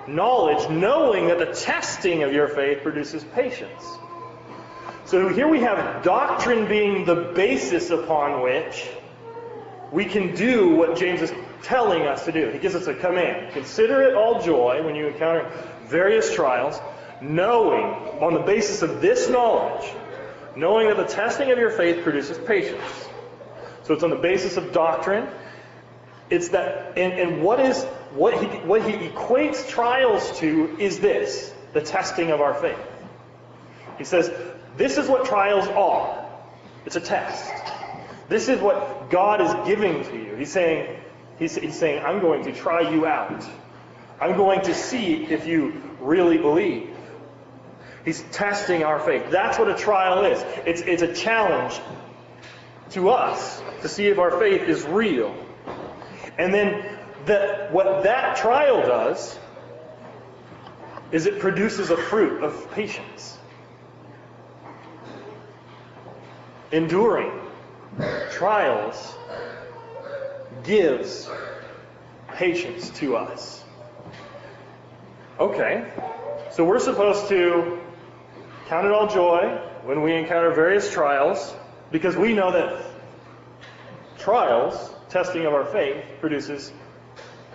knowledge, 0.07 0.69
knowing 0.69 1.27
that 1.27 1.39
the 1.39 1.53
testing 1.53 2.23
of 2.23 2.33
your 2.33 2.47
faith 2.47 2.81
produces 2.81 3.23
patience. 3.23 3.83
So 5.05 5.29
here 5.29 5.47
we 5.47 5.61
have 5.61 6.03
doctrine 6.03 6.67
being 6.67 7.05
the 7.05 7.31
basis 7.35 7.89
upon 7.89 8.41
which 8.41 8.87
we 9.91 10.05
can 10.05 10.35
do 10.35 10.75
what 10.75 10.97
James 10.97 11.21
is 11.21 11.33
telling 11.63 12.03
us 12.03 12.25
to 12.25 12.31
do. 12.31 12.49
He 12.49 12.59
gives 12.59 12.75
us 12.75 12.87
a 12.87 12.93
command. 12.93 13.53
Consider 13.53 14.03
it 14.03 14.15
all 14.15 14.41
joy 14.41 14.83
when 14.83 14.95
you 14.95 15.07
encounter 15.07 15.51
various 15.85 16.33
trials, 16.33 16.79
knowing, 17.21 17.85
on 18.21 18.33
the 18.33 18.39
basis 18.39 18.81
of 18.83 19.01
this 19.01 19.29
knowledge, 19.29 19.89
knowing 20.55 20.87
that 20.87 20.97
the 20.97 21.05
testing 21.05 21.51
of 21.51 21.57
your 21.57 21.71
faith 21.71 22.03
produces 22.03 22.37
patience. 22.37 23.09
So 23.83 23.93
it's 23.93 24.03
on 24.03 24.11
the 24.11 24.15
basis 24.15 24.57
of 24.57 24.71
doctrine. 24.71 25.27
It's 26.29 26.49
that, 26.49 26.97
and, 26.97 27.13
and 27.13 27.43
what 27.43 27.59
is 27.59 27.83
what 28.13 28.33
he 28.39 28.47
what 28.59 28.83
he 28.83 28.93
equates 29.09 29.67
trials 29.67 30.37
to 30.39 30.77
is 30.79 30.99
this: 30.99 31.53
the 31.73 31.81
testing 31.81 32.31
of 32.31 32.41
our 32.41 32.53
faith. 32.53 32.77
He 33.97 34.03
says, 34.05 34.31
this 34.77 34.97
is 34.97 35.09
what 35.09 35.25
trials 35.25 35.67
are. 35.67 36.25
It's 36.85 36.95
a 36.95 37.01
test. 37.01 37.51
This 38.29 38.47
is 38.47 38.61
what 38.61 39.09
God 39.09 39.41
is 39.41 39.67
giving 39.67 40.03
to 40.05 40.15
you. 40.15 40.35
He's 40.35 40.51
saying, 40.51 41.01
he's, 41.37 41.55
he's 41.55 41.77
saying, 41.77 42.03
I'm 42.05 42.21
going 42.21 42.45
to 42.45 42.53
try 42.53 42.89
you 42.89 43.05
out. 43.05 43.43
I'm 44.21 44.37
going 44.37 44.61
to 44.61 44.73
see 44.73 45.25
if 45.25 45.47
you 45.47 45.81
really 45.99 46.37
believe. 46.37 46.95
He's 48.05 48.21
testing 48.31 48.83
our 48.83 48.99
faith. 48.99 49.29
That's 49.29 49.59
what 49.59 49.69
a 49.69 49.75
trial 49.75 50.23
is. 50.23 50.41
It's, 50.65 50.81
it's 50.81 51.01
a 51.01 51.13
challenge 51.13 51.79
to 52.91 53.09
us 53.09 53.61
to 53.81 53.89
see 53.89 54.07
if 54.07 54.17
our 54.17 54.31
faith 54.39 54.61
is 54.61 54.85
real. 54.85 55.35
And 56.39 56.53
then 56.53 56.83
that 57.25 57.71
what 57.71 58.03
that 58.03 58.37
trial 58.37 58.81
does 58.81 59.37
is 61.11 61.25
it 61.25 61.39
produces 61.39 61.89
a 61.89 61.97
fruit 61.97 62.41
of 62.43 62.71
patience. 62.71 63.37
Enduring 66.71 67.31
trials 68.31 69.15
gives 70.63 71.29
patience 72.29 72.89
to 72.91 73.17
us. 73.17 73.65
Okay, 75.39 75.91
so 76.51 76.63
we're 76.63 76.79
supposed 76.79 77.27
to 77.27 77.79
count 78.67 78.85
it 78.85 78.93
all 78.93 79.07
joy 79.07 79.59
when 79.83 80.01
we 80.01 80.15
encounter 80.15 80.51
various 80.51 80.89
trials 80.91 81.53
because 81.91 82.15
we 82.15 82.33
know 82.33 82.51
that 82.51 82.85
trials, 84.17 84.93
testing 85.09 85.45
of 85.45 85.53
our 85.53 85.65
faith, 85.65 86.03
produces 86.19 86.71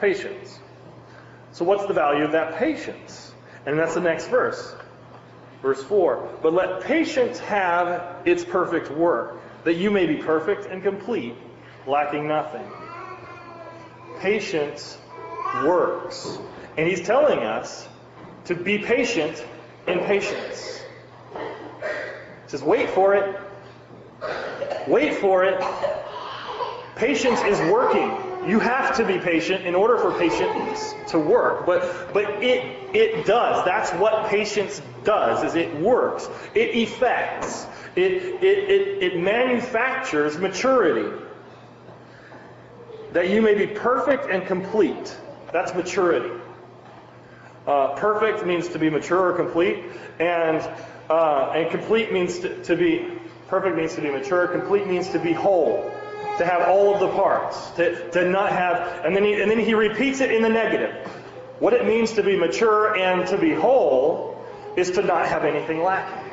patience. 0.01 0.59
So, 1.53 1.65
what's 1.65 1.87
the 1.87 1.95
value 1.95 2.25
of 2.25 2.33
that 2.33 2.57
patience? 2.57 3.33
And 3.67 3.79
that's 3.79 3.95
the 3.95 4.01
next 4.01 4.27
verse. 4.29 4.75
Verse 5.63 5.83
4 5.85 6.39
But 6.43 6.53
let 6.53 6.83
patience 6.83 7.39
have 7.39 8.17
its 8.27 8.45
perfect 8.45 8.91
work, 8.91 9.41
that 9.65 9.75
you 9.75 9.91
may 9.91 10.07
be 10.07 10.17
perfect 10.17 10.67
and 10.67 10.83
complete, 10.83 11.35
lacking 11.87 12.29
nothing. 12.29 12.67
Patience 14.21 14.99
works. 15.65 16.39
And 16.77 16.89
he's 16.89 17.07
telling 17.07 17.39
us 17.39 17.89
to 18.47 18.55
be 18.55 18.79
patient 18.79 19.45
in 19.87 20.01
patience. 20.01 20.83
He 21.33 22.51
says, 22.51 22.63
wait 22.63 22.91
for 22.91 23.15
it. 23.15 23.41
Wait 24.87 25.15
for 25.15 25.45
it. 25.45 26.04
Patience 26.97 27.41
is 27.43 27.59
working. 27.73 28.11
You 28.49 28.61
have 28.61 28.97
to 28.97 29.05
be 29.05 29.19
patient 29.19 29.67
in 29.67 29.75
order 29.75 29.99
for 29.99 30.17
patience 30.19 30.95
to 31.09 31.19
work. 31.19 31.67
But 31.67 32.13
but 32.13 32.43
it 32.43 32.95
it 32.95 33.27
does. 33.27 33.65
That's 33.65 33.91
what 33.93 34.29
patience 34.29 34.81
does, 35.03 35.43
is 35.43 35.55
it 35.55 35.75
works. 35.81 36.29
It 36.55 36.75
effects. 36.75 37.67
It 37.97 38.13
it 38.43 38.71
it, 38.71 39.03
it 39.03 39.21
manufactures 39.21 40.39
maturity. 40.39 41.11
That 43.13 43.31
you 43.31 43.43
may 43.43 43.55
be 43.55 43.67
perfect 43.67 44.31
and 44.31 44.45
complete. 44.47 45.17
That's 45.53 45.73
maturity. 45.75 46.31
Uh, 47.67 47.95
perfect 47.95 48.45
means 48.45 48.69
to 48.69 48.79
be 48.79 48.91
mature 48.91 49.31
or 49.31 49.33
complete, 49.33 49.85
and 50.19 50.61
uh, 51.09 51.53
and 51.55 51.71
complete 51.71 52.13
means 52.13 52.41
to, 52.41 52.63
to, 52.65 52.77
be 52.77 53.07
perfect 53.49 53.77
means 53.77 53.95
to 53.95 54.03
be 54.03 54.11
mature. 54.11 54.49
Complete 54.49 54.87
means 54.87 55.09
to 55.11 55.19
be 55.19 55.33
whole, 55.33 55.94
to 56.39 56.45
have 56.45 56.69
all 56.69 56.95
of 56.95 57.01
the 57.01 57.09
parts, 57.11 57.71
to, 57.73 58.11
to 58.11 58.29
not 58.29 58.51
have. 58.51 59.05
And 59.05 59.15
then 59.15 59.25
he, 59.25 59.41
and 59.41 59.51
then 59.51 59.59
he 59.59 59.75
repeats 59.75 60.21
it 60.21 60.31
in 60.31 60.43
the 60.43 60.49
negative. 60.49 60.95
What 61.61 61.73
it 61.73 61.87
means 61.87 62.13
to 62.13 62.23
be 62.23 62.37
mature 62.37 62.97
and 62.97 63.27
to 63.29 63.39
be 63.39 63.53
whole 63.53 64.45
is 64.77 64.91
to 64.93 65.03
not 65.03 65.27
have 65.27 65.45
anything 65.45 65.83
lacking. 65.83 66.25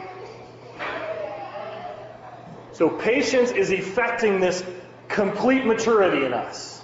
So 2.73 2.89
patience 2.89 3.51
is 3.51 3.69
effecting 3.69 4.39
this 4.39 4.63
complete 5.07 5.65
maturity 5.65 6.25
in 6.25 6.33
us. 6.33 6.81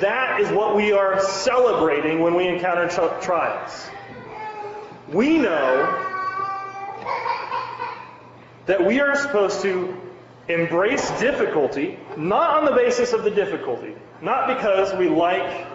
That 0.00 0.40
is 0.40 0.50
what 0.50 0.76
we 0.76 0.92
are 0.92 1.20
celebrating 1.20 2.20
when 2.20 2.34
we 2.34 2.46
encounter 2.46 2.88
trials. 3.20 3.88
We 5.08 5.38
know 5.38 6.10
that 8.66 8.84
we 8.84 9.00
are 9.00 9.16
supposed 9.16 9.62
to 9.62 10.00
embrace 10.48 11.10
difficulty, 11.20 11.98
not 12.16 12.58
on 12.58 12.64
the 12.64 12.72
basis 12.72 13.12
of 13.12 13.24
the 13.24 13.30
difficulty, 13.30 13.94
not 14.20 14.46
because 14.46 14.94
we 14.94 15.08
like 15.08 15.66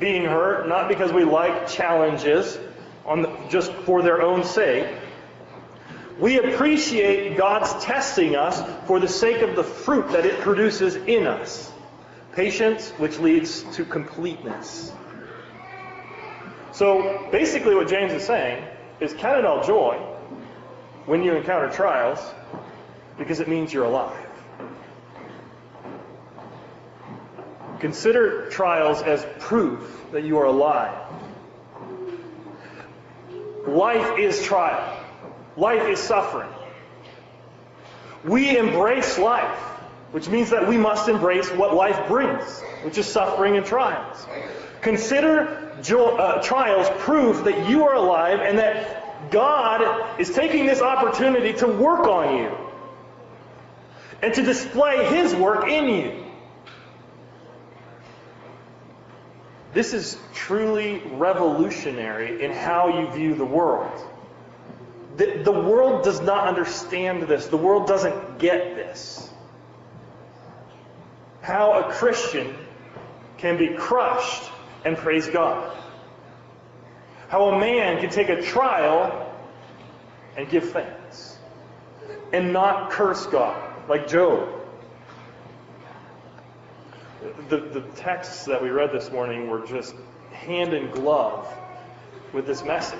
being 0.00 0.24
hurt, 0.24 0.68
not 0.68 0.88
because 0.88 1.12
we 1.12 1.24
like 1.24 1.68
challenges 1.68 2.58
on 3.04 3.22
the, 3.22 3.36
just 3.48 3.72
for 3.72 4.02
their 4.02 4.22
own 4.22 4.44
sake. 4.44 4.86
We 6.18 6.38
appreciate 6.38 7.36
God's 7.36 7.72
testing 7.84 8.36
us 8.36 8.62
for 8.86 9.00
the 9.00 9.08
sake 9.08 9.42
of 9.42 9.56
the 9.56 9.64
fruit 9.64 10.08
that 10.12 10.24
it 10.24 10.40
produces 10.40 10.94
in 10.94 11.26
us. 11.26 11.72
Patience, 12.32 12.90
which 12.92 13.18
leads 13.18 13.62
to 13.76 13.84
completeness. 13.84 14.92
So 16.72 17.28
basically, 17.30 17.74
what 17.74 17.88
James 17.88 18.12
is 18.12 18.24
saying 18.24 18.64
is 19.00 19.12
count 19.14 19.38
it 19.38 19.44
all 19.44 19.62
joy 19.64 19.96
when 21.06 21.22
you 21.22 21.34
encounter 21.34 21.70
trials 21.70 22.18
because 23.18 23.40
it 23.40 23.48
means 23.48 23.72
you're 23.72 23.84
alive. 23.84 24.16
Consider 27.80 28.48
trials 28.50 29.02
as 29.02 29.26
proof 29.40 30.06
that 30.12 30.24
you 30.24 30.38
are 30.38 30.46
alive. 30.46 30.96
Life 33.66 34.18
is 34.18 34.42
trial, 34.42 34.98
life 35.56 35.88
is 35.88 35.98
suffering. 35.98 36.50
We 38.24 38.56
embrace 38.56 39.18
life 39.18 39.74
which 40.14 40.28
means 40.28 40.50
that 40.50 40.68
we 40.68 40.78
must 40.78 41.08
embrace 41.08 41.50
what 41.50 41.74
life 41.74 42.06
brings, 42.06 42.60
which 42.84 42.96
is 42.96 43.04
suffering 43.04 43.56
and 43.56 43.66
trials. 43.66 44.24
Consider 44.80 45.76
jo- 45.82 46.16
uh, 46.16 46.40
trials 46.40 46.88
proof 47.02 47.42
that 47.42 47.68
you 47.68 47.82
are 47.82 47.94
alive 47.94 48.38
and 48.38 48.56
that 48.60 49.32
God 49.32 50.20
is 50.20 50.30
taking 50.30 50.66
this 50.66 50.80
opportunity 50.80 51.52
to 51.54 51.66
work 51.66 52.06
on 52.06 52.36
you 52.36 52.56
and 54.24 54.32
to 54.32 54.42
display 54.42 55.04
His 55.14 55.34
work 55.34 55.68
in 55.68 55.86
you. 55.86 56.24
This 59.74 59.92
is 59.92 60.16
truly 60.32 61.02
revolutionary 61.10 62.42
in 62.42 62.50
how 62.50 63.00
you 63.00 63.10
view 63.12 63.34
the 63.34 63.44
world. 63.44 63.92
The, 65.18 65.42
the 65.44 65.52
world 65.52 66.04
does 66.04 66.22
not 66.22 66.48
understand 66.48 67.24
this. 67.24 67.48
The 67.48 67.58
world 67.58 67.86
doesn't 67.86 68.38
get 68.38 68.76
this. 68.76 69.28
How 71.42 71.80
a 71.80 71.92
Christian 71.92 72.56
can 73.36 73.58
be 73.58 73.74
crushed 73.74 74.50
and 74.86 74.96
praise 74.96 75.28
God. 75.28 75.76
How 77.28 77.50
a 77.50 77.60
man 77.60 78.00
can 78.00 78.08
take 78.08 78.30
a 78.30 78.40
trial 78.40 79.36
and 80.34 80.48
give 80.48 80.70
thanks. 80.70 81.36
And 82.32 82.54
not 82.54 82.90
curse 82.90 83.26
God, 83.26 83.63
like 83.88 84.08
Job. 84.08 84.48
The, 87.48 87.56
the 87.58 87.80
texts 87.96 88.44
that 88.44 88.62
we 88.62 88.70
read 88.70 88.92
this 88.92 89.10
morning 89.10 89.48
were 89.48 89.66
just 89.66 89.94
hand 90.32 90.74
in 90.74 90.90
glove 90.90 91.46
with 92.32 92.46
this 92.46 92.62
message 92.64 92.98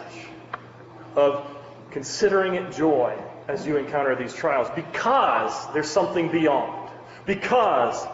of 1.16 1.46
considering 1.90 2.54
it 2.54 2.72
joy 2.72 3.16
as 3.48 3.66
you 3.66 3.76
encounter 3.76 4.16
these 4.16 4.34
trials 4.34 4.68
because 4.74 5.72
there's 5.72 5.90
something 5.90 6.30
beyond. 6.30 6.90
Because 7.26 8.06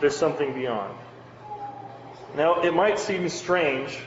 there's 0.00 0.16
something 0.16 0.54
beyond. 0.54 0.94
Now, 2.36 2.62
it 2.62 2.74
might 2.74 2.98
seem 2.98 3.28
strange 3.28 3.98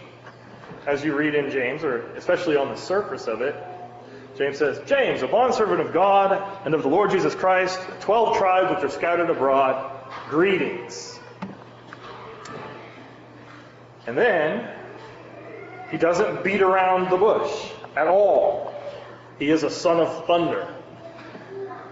as 0.87 1.03
you 1.03 1.15
read 1.15 1.35
in 1.35 1.49
James, 1.51 1.83
or 1.83 2.01
especially 2.15 2.55
on 2.55 2.69
the 2.69 2.75
surface 2.75 3.27
of 3.27 3.41
it. 3.41 3.55
James 4.37 4.57
says, 4.57 4.81
James, 4.85 5.21
a 5.21 5.27
bondservant 5.27 5.79
of 5.79 5.93
God 5.93 6.33
and 6.65 6.73
of 6.73 6.81
the 6.83 6.89
Lord 6.89 7.11
Jesus 7.11 7.33
Christ, 7.33 7.79
12 8.01 8.37
tribes 8.37 8.75
which 8.75 8.83
are 8.83 8.93
scattered 8.93 9.29
abroad, 9.29 9.91
greetings. 10.29 11.19
And 14.07 14.17
then, 14.17 14.69
he 15.89 15.97
doesn't 15.97 16.43
beat 16.43 16.61
around 16.61 17.09
the 17.09 17.17
bush 17.17 17.71
at 17.95 18.07
all. 18.07 18.73
He 19.39 19.49
is 19.49 19.63
a 19.63 19.69
son 19.69 19.99
of 19.99 20.25
thunder. 20.27 20.67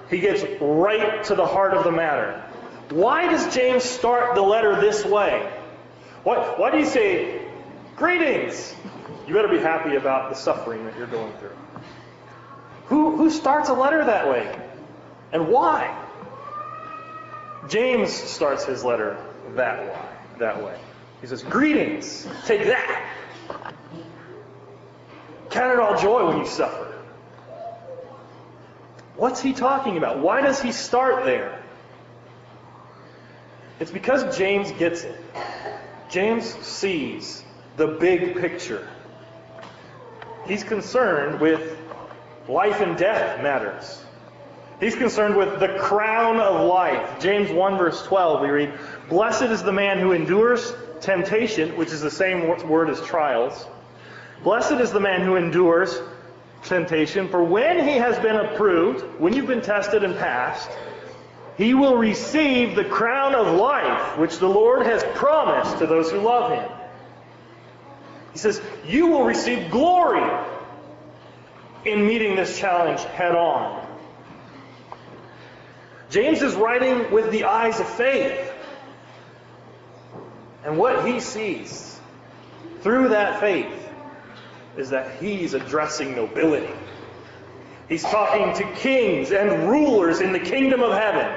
He 0.09 0.19
gets 0.19 0.43
right 0.61 1.23
to 1.25 1.35
the 1.35 1.45
heart 1.45 1.73
of 1.73 1.83
the 1.83 1.91
matter. 1.91 2.43
Why 2.89 3.29
does 3.29 3.53
James 3.55 3.83
start 3.83 4.35
the 4.35 4.41
letter 4.41 4.79
this 4.79 5.05
way? 5.05 5.51
Why, 6.23 6.37
why 6.57 6.71
do 6.71 6.77
you 6.77 6.85
say, 6.85 7.41
Greetings? 7.95 8.75
You 9.27 9.33
better 9.33 9.47
be 9.47 9.59
happy 9.59 9.95
about 9.95 10.29
the 10.29 10.35
suffering 10.35 10.85
that 10.85 10.97
you're 10.97 11.07
going 11.07 11.31
through. 11.37 11.55
Who, 12.85 13.15
who 13.15 13.29
starts 13.29 13.69
a 13.69 13.73
letter 13.73 14.03
that 14.05 14.27
way? 14.27 14.59
And 15.31 15.47
why? 15.47 15.99
James 17.69 18.11
starts 18.11 18.65
his 18.65 18.83
letter 18.83 19.17
that 19.55 19.79
way. 19.79 19.99
That 20.39 20.63
way. 20.63 20.77
He 21.21 21.27
says, 21.27 21.43
Greetings. 21.43 22.27
Take 22.45 22.65
that. 22.65 23.09
Count 25.49 25.73
it 25.73 25.79
all 25.79 25.97
joy 25.97 26.27
when 26.27 26.39
you 26.39 26.45
suffer. 26.45 26.93
What's 29.15 29.41
he 29.41 29.53
talking 29.53 29.97
about? 29.97 30.19
Why 30.19 30.41
does 30.41 30.61
he 30.61 30.71
start 30.71 31.23
there? 31.23 31.63
It's 33.79 33.91
because 33.91 34.37
James 34.37 34.71
gets 34.73 35.03
it. 35.03 35.19
James 36.09 36.45
sees 36.65 37.43
the 37.77 37.87
big 37.87 38.39
picture. 38.39 38.87
He's 40.45 40.63
concerned 40.63 41.39
with 41.39 41.77
life 42.47 42.81
and 42.81 42.97
death 42.97 43.41
matters. 43.41 44.03
He's 44.79 44.95
concerned 44.95 45.37
with 45.37 45.59
the 45.59 45.77
crown 45.79 46.39
of 46.39 46.67
life. 46.67 47.21
James 47.21 47.51
1, 47.51 47.77
verse 47.77 48.03
12, 48.03 48.41
we 48.41 48.49
read, 48.49 48.73
Blessed 49.07 49.43
is 49.43 49.63
the 49.63 49.71
man 49.71 49.99
who 49.99 50.11
endures 50.11 50.73
temptation, 50.99 51.77
which 51.77 51.89
is 51.89 52.01
the 52.01 52.11
same 52.11 52.47
word 52.67 52.89
as 52.89 52.99
trials. 53.01 53.65
Blessed 54.43 54.73
is 54.73 54.91
the 54.91 54.99
man 54.99 55.21
who 55.21 55.35
endures 55.35 56.01
temptation, 56.63 57.29
for 57.29 57.43
when 57.43 57.87
he 57.87 57.93
has 57.93 58.17
been 58.19 58.35
approved, 58.35 59.19
when 59.19 59.33
you've 59.33 59.47
been 59.47 59.61
tested 59.61 60.03
and 60.03 60.17
passed, 60.17 60.69
he 61.57 61.73
will 61.73 61.97
receive 61.97 62.75
the 62.75 62.83
crown 62.83 63.35
of 63.35 63.55
life 63.55 64.17
which 64.17 64.39
the 64.39 64.49
Lord 64.49 64.85
has 64.85 65.03
promised 65.15 65.77
to 65.77 65.87
those 65.87 66.09
who 66.11 66.19
love 66.19 66.51
him. 66.51 66.69
He 68.31 68.39
says, 68.39 68.61
You 68.85 69.07
will 69.07 69.23
receive 69.23 69.69
glory 69.69 70.23
in 71.85 72.05
meeting 72.05 72.35
this 72.35 72.57
challenge 72.57 73.01
head 73.01 73.35
on. 73.35 73.87
James 76.09 76.41
is 76.41 76.53
writing 76.55 77.11
with 77.11 77.31
the 77.31 77.45
eyes 77.45 77.79
of 77.79 77.87
faith. 77.87 78.51
And 80.63 80.77
what 80.77 81.07
he 81.07 81.19
sees 81.19 81.99
through 82.81 83.09
that 83.09 83.39
faith 83.39 83.89
is 84.77 84.91
that 84.91 85.19
he's 85.19 85.53
addressing 85.53 86.15
nobility. 86.15 86.73
He's 87.89 88.03
talking 88.03 88.53
to 88.55 88.75
kings 88.75 89.31
and 89.31 89.69
rulers 89.69 90.21
in 90.21 90.31
the 90.31 90.39
kingdom 90.39 90.81
of 90.81 90.93
heaven. 90.93 91.31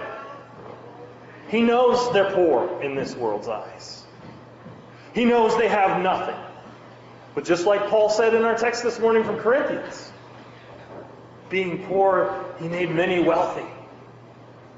He 1.48 1.62
knows 1.62 2.12
they're 2.12 2.32
poor 2.32 2.82
in 2.82 2.94
this 2.94 3.14
world's 3.14 3.48
eyes. 3.48 4.04
He 5.14 5.24
knows 5.24 5.56
they 5.56 5.68
have 5.68 6.02
nothing. 6.02 6.36
But 7.34 7.44
just 7.44 7.66
like 7.66 7.88
Paul 7.88 8.08
said 8.08 8.34
in 8.34 8.44
our 8.44 8.56
text 8.56 8.82
this 8.82 8.98
morning 8.98 9.24
from 9.24 9.38
Corinthians, 9.38 10.05
being 11.48 11.84
poor, 11.86 12.44
he 12.60 12.68
made 12.68 12.90
many 12.90 13.22
wealthy. 13.22 13.66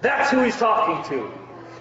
That's 0.01 0.31
who 0.31 0.43
he's 0.43 0.57
talking 0.57 1.09
to. 1.11 1.31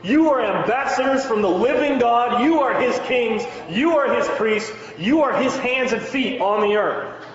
You 0.03 0.29
are 0.29 0.41
ambassadors 0.41 1.25
from 1.25 1.41
the 1.41 1.49
living 1.49 1.99
God. 1.99 2.43
You 2.43 2.59
are 2.61 2.79
his 2.79 2.97
kings. 3.07 3.43
You 3.69 3.97
are 3.97 4.13
his 4.15 4.27
priests. 4.29 4.71
You 4.97 5.23
are 5.23 5.41
his 5.41 5.55
hands 5.57 5.91
and 5.91 6.01
feet 6.01 6.39
on 6.39 6.61
the 6.61 6.75
earth. 6.77 7.25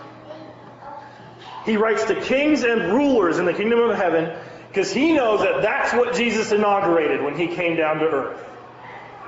He 1.64 1.76
writes 1.76 2.04
to 2.04 2.20
kings 2.20 2.62
and 2.62 2.92
rulers 2.92 3.38
in 3.38 3.44
the 3.44 3.52
kingdom 3.52 3.78
of 3.80 3.96
heaven 3.96 4.36
because 4.68 4.92
he 4.92 5.12
knows 5.12 5.40
that 5.40 5.62
that's 5.62 5.92
what 5.92 6.14
Jesus 6.14 6.50
inaugurated 6.50 7.22
when 7.22 7.36
he 7.36 7.48
came 7.48 7.76
down 7.76 7.98
to 7.98 8.06
earth. 8.06 8.40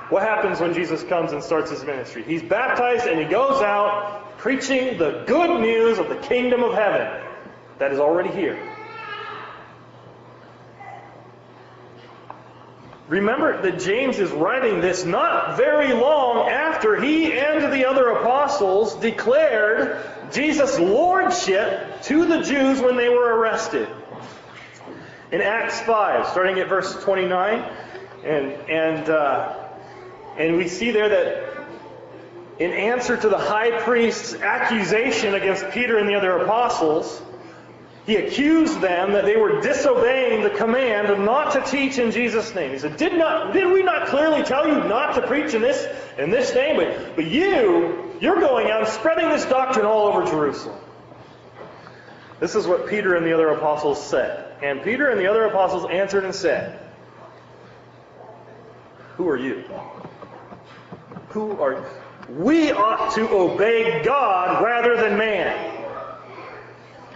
What 0.09 0.23
happens 0.23 0.59
when 0.59 0.73
Jesus 0.73 1.03
comes 1.03 1.31
and 1.31 1.41
starts 1.43 1.71
his 1.71 1.83
ministry? 1.83 2.23
He's 2.23 2.43
baptized 2.43 3.05
and 3.05 3.19
he 3.19 3.25
goes 3.25 3.61
out 3.61 4.37
preaching 4.37 4.97
the 4.97 5.23
good 5.25 5.61
news 5.61 5.97
of 5.97 6.09
the 6.09 6.17
kingdom 6.17 6.63
of 6.63 6.73
heaven 6.73 7.24
that 7.79 7.91
is 7.91 7.99
already 7.99 8.29
here. 8.29 8.59
Remember 13.07 13.61
that 13.61 13.79
James 13.79 14.17
is 14.17 14.31
writing 14.31 14.81
this 14.81 15.05
not 15.05 15.57
very 15.57 15.93
long 15.93 16.49
after 16.49 16.99
he 16.99 17.33
and 17.33 17.71
the 17.71 17.85
other 17.85 18.09
apostles 18.09 18.95
declared 18.95 20.03
Jesus' 20.31 20.79
lordship 20.79 22.01
to 22.03 22.25
the 22.25 22.41
Jews 22.41 22.81
when 22.81 22.95
they 22.95 23.09
were 23.09 23.35
arrested. 23.35 23.87
In 25.31 25.41
Acts 25.41 25.81
5, 25.81 26.27
starting 26.27 26.59
at 26.59 26.67
verse 26.67 26.95
29, 27.03 27.59
and, 28.23 28.51
and, 28.69 29.09
uh, 29.09 29.67
and 30.37 30.57
we 30.57 30.67
see 30.67 30.89
there 30.89 31.09
that 31.09 31.67
in 32.57 32.71
answer 32.71 33.17
to 33.17 33.29
the 33.29 33.37
high 33.37 33.81
priest's 33.81 34.33
accusation 34.33 35.35
against 35.35 35.69
Peter 35.71 35.97
and 35.97 36.09
the 36.09 36.15
other 36.15 36.37
apostles, 36.37 37.21
he 38.05 38.17
accused 38.17 38.81
them 38.81 39.13
that 39.13 39.25
they 39.25 39.35
were 39.35 39.61
disobeying 39.61 40.43
the 40.43 40.51
command 40.51 41.25
not 41.25 41.53
to 41.53 41.61
teach 41.61 41.97
in 41.97 42.11
Jesus' 42.11 42.53
name. 42.53 42.71
He 42.71 42.77
said, 42.77 42.97
Did 42.97 43.13
not 43.13 43.51
did 43.51 43.71
we 43.71 43.81
not 43.81 44.07
clearly 44.07 44.43
tell 44.43 44.67
you 44.67 44.75
not 44.75 45.15
to 45.15 45.25
preach 45.25 45.55
in 45.55 45.61
this 45.61 45.87
in 46.19 46.29
this 46.29 46.53
name? 46.53 46.77
But, 46.77 47.15
but 47.15 47.25
you, 47.25 48.15
you're 48.21 48.39
going 48.39 48.69
out 48.69 48.81
and 48.81 48.89
spreading 48.89 49.29
this 49.29 49.45
doctrine 49.45 49.87
all 49.87 50.07
over 50.07 50.23
Jerusalem. 50.23 50.77
This 52.39 52.53
is 52.53 52.67
what 52.67 52.87
Peter 52.87 53.15
and 53.15 53.25
the 53.25 53.33
other 53.33 53.49
apostles 53.49 54.03
said. 54.05 54.53
And 54.61 54.83
Peter 54.83 55.09
and 55.09 55.19
the 55.19 55.27
other 55.27 55.45
apostles 55.45 55.89
answered 55.89 56.25
and 56.25 56.35
said, 56.35 56.79
Who 59.17 59.27
are 59.27 59.37
you? 59.37 59.63
Who 61.29 61.59
are 61.59 61.73
you? 61.73 61.85
We 62.29 62.71
ought 62.71 63.15
to 63.15 63.29
obey 63.29 64.03
God 64.03 64.63
rather 64.63 64.95
than 64.95 65.17
man. 65.17 65.74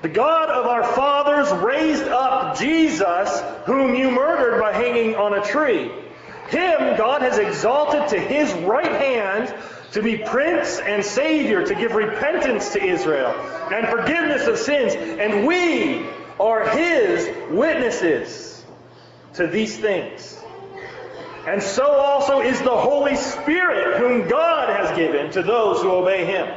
The 0.01 0.09
God 0.09 0.49
of 0.49 0.65
our 0.65 0.83
fathers 0.83 1.51
raised 1.61 2.03
up 2.03 2.57
Jesus, 2.57 3.41
whom 3.65 3.95
you 3.95 4.11
murdered 4.11 4.61
by 4.61 4.71
hanging 4.71 5.15
on 5.15 5.33
a 5.33 5.43
tree. 5.43 5.91
Him 6.49 6.97
God 6.97 7.21
has 7.21 7.37
exalted 7.37 8.07
to 8.09 8.19
his 8.19 8.51
right 8.63 8.91
hand 8.91 9.53
to 9.91 10.01
be 10.01 10.17
prince 10.17 10.79
and 10.79 11.03
savior, 11.03 11.65
to 11.65 11.75
give 11.75 11.93
repentance 11.93 12.73
to 12.73 12.83
Israel 12.83 13.31
and 13.71 13.87
forgiveness 13.87 14.47
of 14.47 14.57
sins. 14.57 14.93
And 14.95 15.45
we 15.45 16.05
are 16.39 16.69
his 16.69 17.29
witnesses 17.51 18.65
to 19.33 19.47
these 19.47 19.77
things. 19.77 20.37
And 21.45 21.61
so 21.61 21.85
also 21.85 22.41
is 22.41 22.61
the 22.61 22.69
Holy 22.69 23.15
Spirit, 23.15 23.97
whom 23.97 24.27
God 24.27 24.69
has 24.69 24.95
given 24.97 25.31
to 25.31 25.43
those 25.43 25.81
who 25.81 25.89
obey 25.91 26.25
him. 26.25 26.47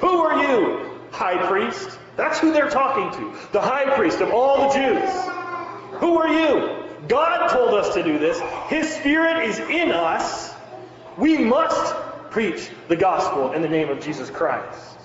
Who 0.00 0.20
are 0.20 0.42
you, 0.42 0.90
high 1.10 1.46
priest? 1.46 1.98
That's 2.18 2.40
who 2.40 2.52
they're 2.52 2.68
talking 2.68 3.12
to. 3.12 3.38
The 3.52 3.60
high 3.60 3.94
priest 3.94 4.20
of 4.20 4.32
all 4.32 4.68
the 4.68 4.74
Jews. 4.74 5.08
Who 6.00 6.18
are 6.18 6.28
you? 6.28 6.84
God 7.06 7.46
told 7.48 7.74
us 7.74 7.94
to 7.94 8.02
do 8.02 8.18
this. 8.18 8.40
His 8.66 8.92
Spirit 8.92 9.44
is 9.44 9.60
in 9.60 9.92
us. 9.92 10.52
We 11.16 11.38
must 11.38 11.94
preach 12.30 12.70
the 12.88 12.96
gospel 12.96 13.52
in 13.52 13.62
the 13.62 13.68
name 13.68 13.88
of 13.88 14.00
Jesus 14.00 14.30
Christ. 14.30 14.98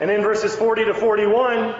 And 0.00 0.12
in 0.12 0.22
verses 0.22 0.54
40 0.54 0.84
to 0.84 0.94
41, 0.94 1.74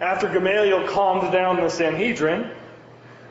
after 0.00 0.28
Gamaliel 0.28 0.86
calmed 0.86 1.32
down 1.32 1.56
the 1.56 1.68
Sanhedrin, 1.68 2.52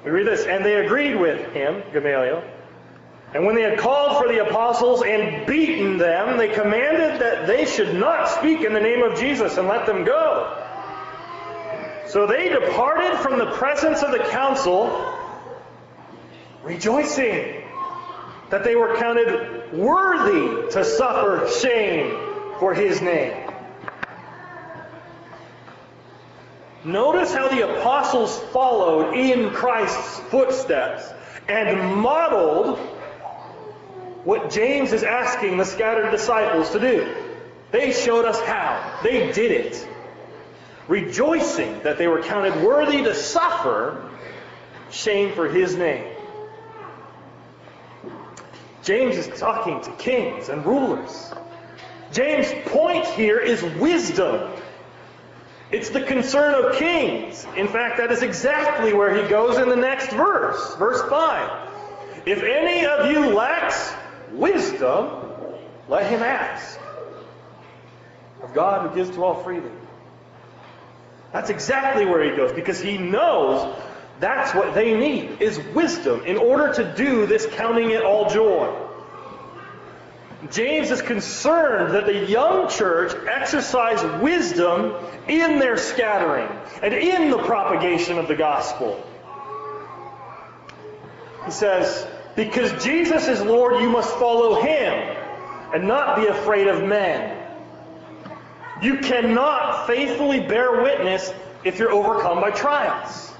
we 0.03 0.11
read 0.11 0.27
this, 0.27 0.45
and 0.45 0.65
they 0.65 0.85
agreed 0.85 1.15
with 1.15 1.53
him, 1.53 1.81
Gamaliel. 1.93 2.43
And 3.35 3.45
when 3.45 3.53
they 3.53 3.63
had 3.63 3.77
called 3.77 4.17
for 4.17 4.29
the 4.29 4.47
apostles 4.47 5.03
and 5.03 5.45
beaten 5.45 5.97
them, 5.97 6.37
they 6.37 6.47
commanded 6.47 7.19
that 7.19 7.45
they 7.45 7.65
should 7.65 7.93
not 7.93 8.29
speak 8.29 8.61
in 8.61 8.71
the 8.71 8.79
name 8.79 9.03
of 9.03 9.19
Jesus 9.19 9.57
and 9.57 9.67
let 9.67 9.85
them 9.85 10.05
go. 10.05 10.57
So 12.07 12.27
they 12.27 12.47
departed 12.47 13.19
from 13.19 13.37
the 13.37 13.47
presence 13.47 14.03
of 14.03 14.11
the 14.11 14.19
council, 14.19 15.13
rejoicing 16.63 17.61
that 18.51 18.63
they 18.63 18.77
were 18.77 18.95
counted 18.95 19.73
worthy 19.73 20.71
to 20.71 20.85
suffer 20.85 21.49
shame 21.59 22.15
for 22.57 22.73
his 22.73 23.01
name. 23.01 23.51
Notice 26.85 27.33
how 27.33 27.49
the 27.49 27.79
apostles 27.79 28.39
followed 28.53 29.13
in 29.13 29.49
Christ's 29.49 30.19
footsteps 30.29 31.03
and 31.49 31.97
modeled 31.97 32.94
what 34.25 34.49
James 34.49 34.91
is 34.91 35.03
asking 35.03 35.57
the 35.57 35.63
scattered 35.63 36.09
disciples 36.09 36.71
to 36.71 36.79
do. 36.79 37.15
They 37.71 37.93
showed 37.93 38.25
us 38.25 38.39
how. 38.41 38.99
They 39.03 39.31
did 39.31 39.51
it. 39.51 39.87
Rejoicing 40.87 41.81
that 41.83 41.97
they 41.97 42.07
were 42.07 42.21
counted 42.21 42.63
worthy 42.63 43.03
to 43.03 43.13
suffer 43.13 44.09
shame 44.91 45.33
for 45.33 45.47
his 45.47 45.75
name. 45.75 46.11
James 48.83 49.15
is 49.15 49.39
talking 49.39 49.81
to 49.81 49.91
kings 49.93 50.49
and 50.49 50.65
rulers. 50.65 51.33
James' 52.11 52.51
point 52.69 53.05
here 53.05 53.39
is 53.39 53.63
wisdom. 53.79 54.51
It's 55.71 55.89
the 55.89 56.01
concern 56.01 56.63
of 56.63 56.75
kings. 56.75 57.45
In 57.57 57.67
fact, 57.67 57.97
that 57.97 58.11
is 58.11 58.21
exactly 58.21 58.93
where 58.93 59.13
he 59.15 59.27
goes 59.27 59.57
in 59.57 59.69
the 59.69 59.75
next 59.75 60.11
verse, 60.11 60.75
verse 60.75 61.01
5. 61.09 61.69
If 62.25 62.43
any 62.43 62.85
of 62.85 63.11
you 63.11 63.33
lacks 63.33 63.91
wisdom, 64.37 65.09
let 65.87 66.09
him 66.09 66.21
ask 66.21 66.79
of 68.43 68.53
God 68.53 68.87
who 68.87 68.95
gives 68.95 69.09
to 69.11 69.23
all 69.23 69.43
freely. 69.43 69.71
That's 71.33 71.49
exactly 71.49 72.05
where 72.05 72.23
he 72.23 72.35
goes 72.35 72.53
because 72.53 72.79
he 72.79 72.97
knows 72.97 73.75
that's 74.19 74.53
what 74.55 74.73
they 74.73 74.97
need 74.97 75.41
is 75.41 75.59
wisdom 75.73 76.23
in 76.25 76.37
order 76.37 76.73
to 76.73 76.93
do 76.95 77.25
this 77.25 77.45
counting 77.45 77.91
it 77.91 78.03
all 78.03 78.29
joy. 78.29 78.73
James 80.51 80.91
is 80.91 81.01
concerned 81.01 81.95
that 81.95 82.05
the 82.05 82.25
young 82.25 82.69
church 82.69 83.13
exercise 83.27 84.03
wisdom 84.21 84.93
in 85.27 85.59
their 85.59 85.75
scattering 85.75 86.47
and 86.83 86.93
in 86.93 87.31
the 87.31 87.39
propagation 87.39 88.17
of 88.19 88.27
the 88.27 88.35
gospel. 88.35 89.03
He 91.45 91.51
says, 91.51 92.07
Because 92.35 92.83
Jesus 92.83 93.27
is 93.27 93.41
Lord, 93.41 93.81
you 93.81 93.89
must 93.89 94.13
follow 94.15 94.61
him 94.61 94.93
and 95.73 95.87
not 95.87 96.17
be 96.17 96.27
afraid 96.27 96.67
of 96.67 96.83
men. 96.83 97.41
You 98.81 98.97
cannot 98.97 99.87
faithfully 99.87 100.41
bear 100.41 100.81
witness 100.81 101.33
if 101.63 101.79
you're 101.79 101.91
overcome 101.91 102.41
by 102.41 102.51
trials. 102.51 103.31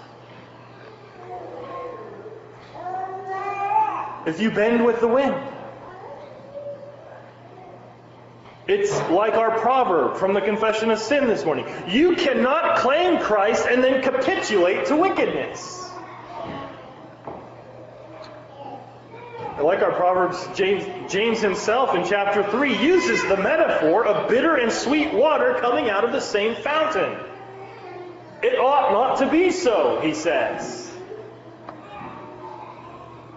If 4.25 4.39
you 4.39 4.49
bend 4.49 4.84
with 4.84 5.01
the 5.01 5.08
wind. 5.08 5.36
It's 8.67 8.91
like 9.12 9.34
our 9.34 9.60
proverb 9.60 10.17
from 10.17 10.34
the 10.34 10.41
Confession 10.41 10.89
of 10.89 10.97
Sin 10.97 11.27
this 11.27 11.45
morning. 11.45 11.67
You 11.88 12.15
cannot 12.15 12.77
claim 12.77 13.19
Christ 13.19 13.67
and 13.69 13.84
then 13.84 14.01
capitulate 14.01 14.88
to 14.88 14.95
wickedness. 14.95 15.91
Like 19.61 19.81
our 19.81 19.93
Proverbs, 19.93 20.45
James, 20.53 21.11
James 21.11 21.39
himself 21.39 21.95
in 21.95 22.05
chapter 22.05 22.43
3 22.43 22.77
uses 22.83 23.21
the 23.23 23.37
metaphor 23.37 24.05
of 24.05 24.29
bitter 24.29 24.55
and 24.55 24.71
sweet 24.71 25.13
water 25.13 25.57
coming 25.61 25.89
out 25.89 26.03
of 26.03 26.11
the 26.11 26.19
same 26.19 26.55
fountain. 26.55 27.17
It 28.43 28.59
ought 28.59 28.91
not 28.91 29.19
to 29.19 29.31
be 29.31 29.51
so, 29.51 30.01
he 30.01 30.13
says. 30.13 30.91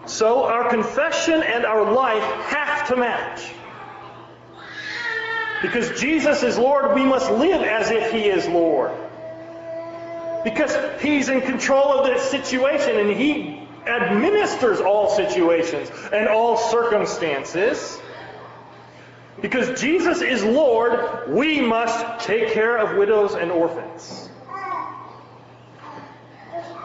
So 0.05 0.43
our 0.43 0.69
confession 0.69 1.41
and 1.41 1.65
our 1.65 1.91
life 1.91 2.23
have 2.47 2.87
to 2.89 2.97
match. 2.97 3.41
Because 5.61 5.99
Jesus 5.99 6.43
is 6.43 6.57
Lord, 6.57 6.95
we 6.95 7.05
must 7.05 7.31
live 7.31 7.61
as 7.61 7.91
if 7.91 8.11
He 8.11 8.25
is 8.25 8.47
Lord. 8.47 8.91
Because 10.43 10.75
He's 11.01 11.29
in 11.29 11.41
control 11.41 11.93
of 11.93 12.05
this 12.05 12.23
situation 12.23 12.97
and 12.97 13.09
He 13.11 13.58
administers 13.89 14.79
all 14.79 15.09
situations 15.09 15.89
and 16.13 16.27
all 16.27 16.57
circumstances. 16.57 17.99
Because 19.41 19.79
Jesus 19.79 20.21
is 20.21 20.43
Lord, 20.43 21.29
we 21.29 21.61
must 21.61 22.25
take 22.25 22.51
care 22.53 22.77
of 22.77 22.97
widows 22.97 23.35
and 23.35 23.51
orphans. 23.51 24.29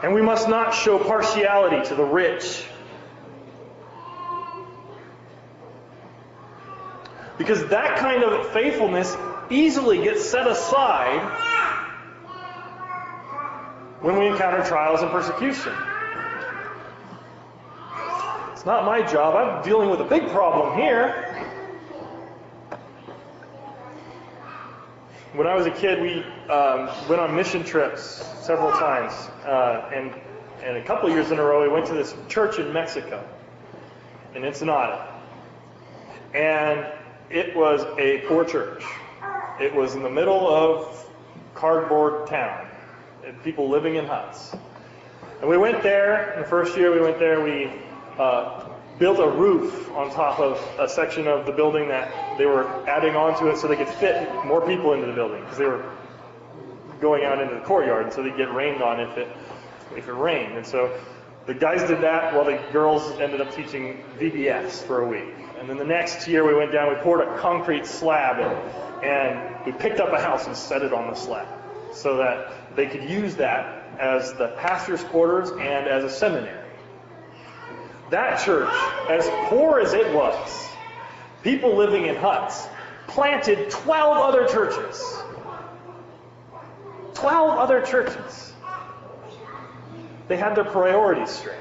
And 0.03 0.13
we 0.13 0.21
must 0.21 0.47
not 0.47 0.73
show 0.73 0.99
partiality 0.99 1.87
to 1.89 1.95
the 1.95 2.03
rich. 2.03 2.65
Because 7.37 7.65
that 7.67 7.97
kind 7.97 8.23
of 8.23 8.51
faithfulness 8.53 9.15
easily 9.49 10.01
gets 10.01 10.27
set 10.29 10.47
aside 10.47 11.19
when 14.01 14.17
we 14.17 14.27
encounter 14.27 14.63
trials 14.63 15.01
and 15.01 15.11
persecution. 15.11 15.73
Not 18.65 18.83
my 18.83 19.03
job. 19.03 19.35
I'm 19.35 19.63
dealing 19.63 19.91
with 19.91 20.01
a 20.01 20.05
big 20.05 20.27
problem 20.29 20.75
here. 20.75 21.31
When 25.33 25.45
I 25.45 25.53
was 25.53 25.67
a 25.67 25.71
kid, 25.71 26.01
we 26.01 26.23
um, 26.51 26.89
went 27.07 27.21
on 27.21 27.35
mission 27.35 27.63
trips 27.63 28.25
several 28.41 28.71
times, 28.71 29.13
uh, 29.45 29.91
and 29.93 30.15
and 30.63 30.77
a 30.77 30.83
couple 30.83 31.07
years 31.11 31.29
in 31.29 31.37
a 31.37 31.43
row, 31.43 31.61
we 31.61 31.69
went 31.69 31.85
to 31.87 31.93
this 31.93 32.15
church 32.27 32.57
in 32.57 32.73
Mexico, 32.73 33.23
in 34.33 34.43
Ensenada, 34.43 35.13
and 36.33 36.87
it 37.29 37.55
was 37.55 37.85
a 37.99 38.23
poor 38.27 38.43
church. 38.43 38.83
It 39.61 39.75
was 39.75 39.93
in 39.93 40.01
the 40.01 40.09
middle 40.09 40.47
of 40.47 41.07
cardboard 41.53 42.27
town, 42.27 42.65
people 43.43 43.69
living 43.69 43.95
in 43.95 44.07
huts. 44.07 44.55
And 45.41 45.49
we 45.49 45.57
went 45.57 45.83
there. 45.83 46.33
The 46.39 46.45
first 46.45 46.75
year 46.75 46.91
we 46.91 47.01
went 47.01 47.19
there, 47.19 47.41
we 47.41 47.69
uh, 48.17 48.69
built 48.99 49.19
a 49.19 49.29
roof 49.29 49.91
on 49.91 50.11
top 50.11 50.39
of 50.39 50.57
a 50.79 50.87
section 50.87 51.27
of 51.27 51.45
the 51.45 51.51
building 51.51 51.87
that 51.89 52.37
they 52.37 52.45
were 52.45 52.67
adding 52.87 53.15
onto 53.15 53.47
it 53.47 53.57
so 53.57 53.67
they 53.67 53.75
could 53.75 53.89
fit 53.89 54.29
more 54.45 54.65
people 54.65 54.93
into 54.93 55.05
the 55.07 55.13
building 55.13 55.41
because 55.41 55.57
they 55.57 55.65
were 55.65 55.91
going 57.01 57.25
out 57.25 57.41
into 57.41 57.55
the 57.55 57.61
courtyard, 57.61 58.05
and 58.05 58.13
so 58.13 58.23
they'd 58.23 58.37
get 58.37 58.53
rained 58.53 58.81
on 58.81 58.99
if 58.99 59.17
it 59.17 59.27
if 59.95 60.07
it 60.07 60.13
rained. 60.13 60.57
And 60.57 60.65
so 60.65 60.97
the 61.45 61.53
guys 61.53 61.87
did 61.87 62.01
that 62.01 62.33
while 62.33 62.45
the 62.45 62.59
girls 62.71 63.19
ended 63.19 63.41
up 63.41 63.53
teaching 63.53 64.03
VBS 64.17 64.83
for 64.85 65.01
a 65.01 65.07
week. 65.07 65.35
And 65.59 65.69
then 65.69 65.77
the 65.77 65.85
next 65.85 66.27
year 66.27 66.45
we 66.45 66.55
went 66.55 66.71
down, 66.71 66.89
we 66.89 66.95
poured 67.01 67.21
a 67.21 67.37
concrete 67.37 67.85
slab 67.85 68.39
and 69.03 69.65
we 69.65 69.71
picked 69.73 69.99
up 69.99 70.11
a 70.11 70.19
house 70.19 70.47
and 70.47 70.55
set 70.55 70.81
it 70.81 70.91
on 70.93 71.09
the 71.09 71.15
slab 71.15 71.47
so 71.93 72.17
that 72.17 72.75
they 72.75 72.87
could 72.87 73.03
use 73.09 73.35
that 73.35 73.83
as 73.99 74.33
the 74.33 74.49
pastor's 74.57 75.03
quarters 75.05 75.51
and 75.51 75.87
as 75.87 76.03
a 76.03 76.09
seminary. 76.09 76.64
That 78.09 78.43
church, 78.43 78.73
as 79.09 79.27
poor 79.49 79.79
as 79.79 79.93
it 79.93 80.13
was, 80.13 80.69
people 81.43 81.75
living 81.75 82.05
in 82.05 82.15
huts, 82.15 82.67
planted 83.07 83.69
12 83.69 84.17
other 84.17 84.47
churches. 84.47 85.21
12 87.15 87.57
other 87.57 87.81
churches. 87.81 88.53
They 90.27 90.37
had 90.37 90.55
their 90.55 90.65
priorities 90.65 91.29
straight. 91.29 91.57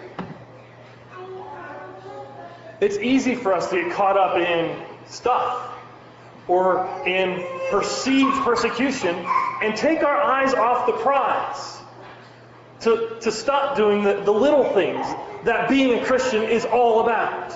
It's 2.80 2.98
easy 2.98 3.34
for 3.34 3.54
us 3.54 3.70
to 3.70 3.82
get 3.82 3.92
caught 3.92 4.16
up 4.16 4.36
in 4.36 4.76
stuff 5.06 5.70
or 6.48 6.86
in 7.06 7.42
perceived 7.70 8.36
persecution 8.42 9.14
and 9.62 9.76
take 9.76 10.02
our 10.02 10.20
eyes 10.20 10.52
off 10.54 10.86
the 10.86 10.92
prize. 10.92 11.78
To, 12.84 13.16
to 13.22 13.32
stop 13.32 13.76
doing 13.76 14.02
the, 14.02 14.20
the 14.20 14.30
little 14.30 14.72
things 14.74 15.06
that 15.44 15.68
being 15.70 15.98
a 15.98 16.04
Christian 16.04 16.42
is 16.42 16.64
all 16.64 17.00
about. 17.00 17.52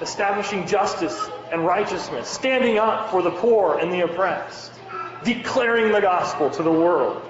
Establishing 0.00 0.66
justice 0.66 1.28
and 1.52 1.66
righteousness, 1.66 2.28
standing 2.28 2.78
up 2.78 3.10
for 3.10 3.20
the 3.20 3.32
poor 3.32 3.78
and 3.78 3.92
the 3.92 4.02
oppressed, 4.02 4.72
declaring 5.24 5.92
the 5.92 6.00
gospel 6.00 6.50
to 6.50 6.62
the 6.62 6.70
world. 6.70 7.20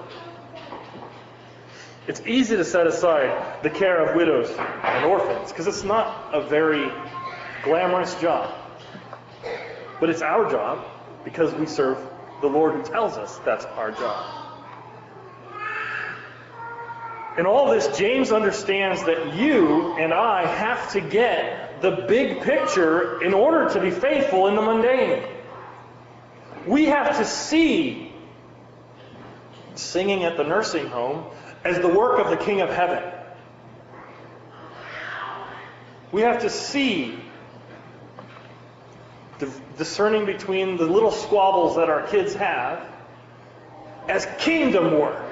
It's 2.07 2.21
easy 2.27 2.55
to 2.57 2.65
set 2.65 2.87
aside 2.87 3.63
the 3.63 3.69
care 3.69 4.05
of 4.05 4.15
widows 4.15 4.49
and 4.57 5.05
orphans 5.05 5.49
because 5.49 5.65
it's 5.67 5.83
not 5.83 6.33
a 6.33 6.41
very 6.41 6.91
glamorous 7.63 8.13
job. 8.21 8.53
But 9.99 10.09
it's 10.09 10.21
our 10.21 10.49
job 10.49 10.85
because 11.23 11.53
we 11.53 11.65
serve 11.65 11.97
the 12.41 12.47
Lord 12.47 12.73
who 12.75 12.83
tells 12.83 13.17
us 13.17 13.39
that's 13.45 13.65
our 13.65 13.91
job. 13.91 14.40
In 17.37 17.45
all 17.45 17.71
this, 17.71 17.97
James 17.97 18.31
understands 18.31 19.03
that 19.05 19.35
you 19.35 19.93
and 19.93 20.13
I 20.13 20.45
have 20.45 20.91
to 20.91 21.01
get 21.01 21.81
the 21.81 22.05
big 22.07 22.41
picture 22.41 23.23
in 23.23 23.33
order 23.33 23.69
to 23.69 23.79
be 23.79 23.89
faithful 23.89 24.47
in 24.47 24.55
the 24.55 24.61
mundane. 24.61 25.23
We 26.67 26.85
have 26.85 27.17
to 27.17 27.25
see 27.25 28.13
singing 29.75 30.25
at 30.25 30.35
the 30.35 30.43
nursing 30.43 30.87
home 30.87 31.25
as 31.63 31.79
the 31.79 31.87
work 31.87 32.19
of 32.19 32.29
the 32.29 32.37
King 32.37 32.61
of 32.61 32.69
Heaven. 32.69 33.01
We 36.11 36.21
have 36.21 36.41
to 36.41 36.49
see 36.49 37.17
discerning 39.77 40.25
between 40.25 40.75
the 40.77 40.85
little 40.85 41.11
squabbles 41.11 41.77
that 41.77 41.89
our 41.89 42.05
kids 42.07 42.35
have 42.35 42.85
as 44.07 44.27
kingdom 44.37 44.99
work. 44.99 45.30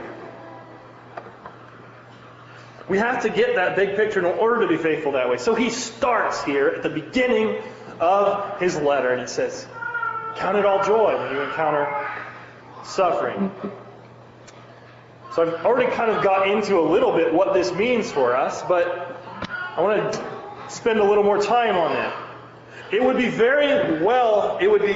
We 2.89 2.97
have 2.97 3.21
to 3.21 3.30
get 3.30 3.56
that 3.56 3.75
big 3.75 3.95
picture 3.95 4.19
in 4.19 4.25
order 4.25 4.62
to 4.62 4.67
be 4.67 4.78
faithful 4.78 5.12
that 5.12 5.30
way. 5.30 5.38
So 5.38 5.54
he 5.54 5.69
starts 5.69 6.43
here 6.43 6.69
at 6.69 6.82
the 6.82 6.89
beginning 6.89 7.62
of 7.99 8.60
his 8.60 8.75
letter, 8.78 9.12
and 9.12 9.21
it 9.21 9.30
says, 9.30 9.67
Count 10.36 10.58
it 10.58 10.65
all 10.65 10.84
joy 10.84 11.15
when 11.17 11.32
you 11.32 11.41
encounter 11.41 11.88
suffering. 12.84 13.52
So 15.36 15.43
I've 15.43 15.65
already 15.65 15.91
kind 15.91 16.10
of 16.10 16.23
got 16.23 16.49
into 16.49 16.80
a 16.80 16.82
little 16.82 17.12
bit 17.12 17.32
what 17.32 17.54
this 17.54 17.71
means 17.71 18.12
for 18.12 18.36
us, 18.36 18.63
but 18.63 19.21
I 19.78 19.82
want 19.82 20.13
to 20.13 20.69
spend 20.69 20.99
a 20.99 21.04
little 21.04 21.23
more 21.23 21.41
time 21.41 21.75
on 21.75 21.93
that. 21.93 22.15
It 22.91 23.04
would 23.04 23.17
be 23.17 23.30
very 23.30 24.02
well, 24.04 24.58
it 24.60 24.69
would 24.69 24.82
be 24.82 24.95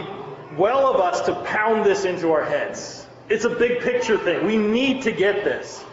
well 0.58 0.92
of 0.92 1.00
us 1.00 1.22
to 1.28 1.36
pound 1.44 1.86
this 1.86 2.06
into 2.06 2.32
our 2.32 2.44
heads. 2.44 3.06
It's 3.30 3.46
a 3.46 3.50
big 3.50 3.82
picture 3.82 4.18
thing. 4.18 4.46
We 4.46 4.58
need 4.58 5.04
to 5.04 5.12
get 5.12 5.44
this. 5.44 5.84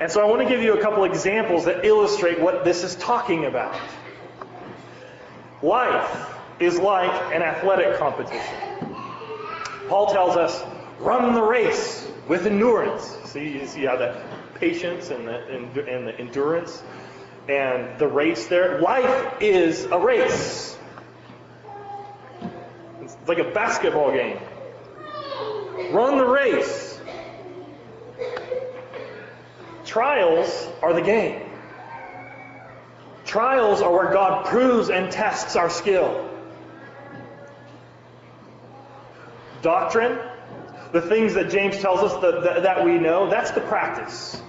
And 0.00 0.10
so 0.10 0.20
I 0.20 0.28
want 0.28 0.42
to 0.42 0.48
give 0.48 0.62
you 0.62 0.74
a 0.74 0.80
couple 0.80 1.04
examples 1.04 1.66
that 1.66 1.84
illustrate 1.84 2.40
what 2.40 2.64
this 2.64 2.82
is 2.82 2.96
talking 2.96 3.44
about. 3.44 3.78
Life 5.62 6.34
is 6.60 6.78
like 6.78 7.34
an 7.34 7.42
athletic 7.42 7.96
competition. 7.98 8.56
Paul 9.88 10.12
tells 10.12 10.36
us, 10.36 10.62
run 10.98 11.34
the 11.34 11.42
race 11.42 12.10
with 12.28 12.46
endurance. 12.46 13.16
See, 13.24 13.52
you 13.52 13.66
see 13.66 13.84
how 13.84 13.96
that 13.96 14.20
patience 14.54 15.10
and 15.10 15.28
the, 15.28 15.86
and 15.86 16.06
the 16.06 16.18
endurance 16.18 16.82
and 17.48 17.98
the 17.98 18.08
race 18.08 18.46
there. 18.46 18.80
Life 18.80 19.34
is 19.40 19.84
a 19.84 19.98
race. 19.98 20.76
It's 23.00 23.16
like 23.26 23.38
a 23.38 23.50
basketball 23.50 24.12
game. 24.12 24.38
Run 25.92 26.18
the 26.18 26.26
race. 26.26 26.93
Trials 29.84 30.68
are 30.82 30.92
the 30.92 31.02
game. 31.02 31.42
Trials 33.24 33.80
are 33.82 33.92
where 33.92 34.12
God 34.12 34.46
proves 34.46 34.90
and 34.90 35.10
tests 35.10 35.56
our 35.56 35.70
skill. 35.70 36.30
Doctrine, 39.62 40.18
the 40.92 41.00
things 41.00 41.34
that 41.34 41.50
James 41.50 41.78
tells 41.78 42.00
us 42.00 42.20
that, 42.20 42.42
that, 42.42 42.62
that, 42.62 42.84
we 42.84 42.98
know, 42.98 43.28
that's 43.30 43.50
the 43.50 43.62
practice. 43.62 44.40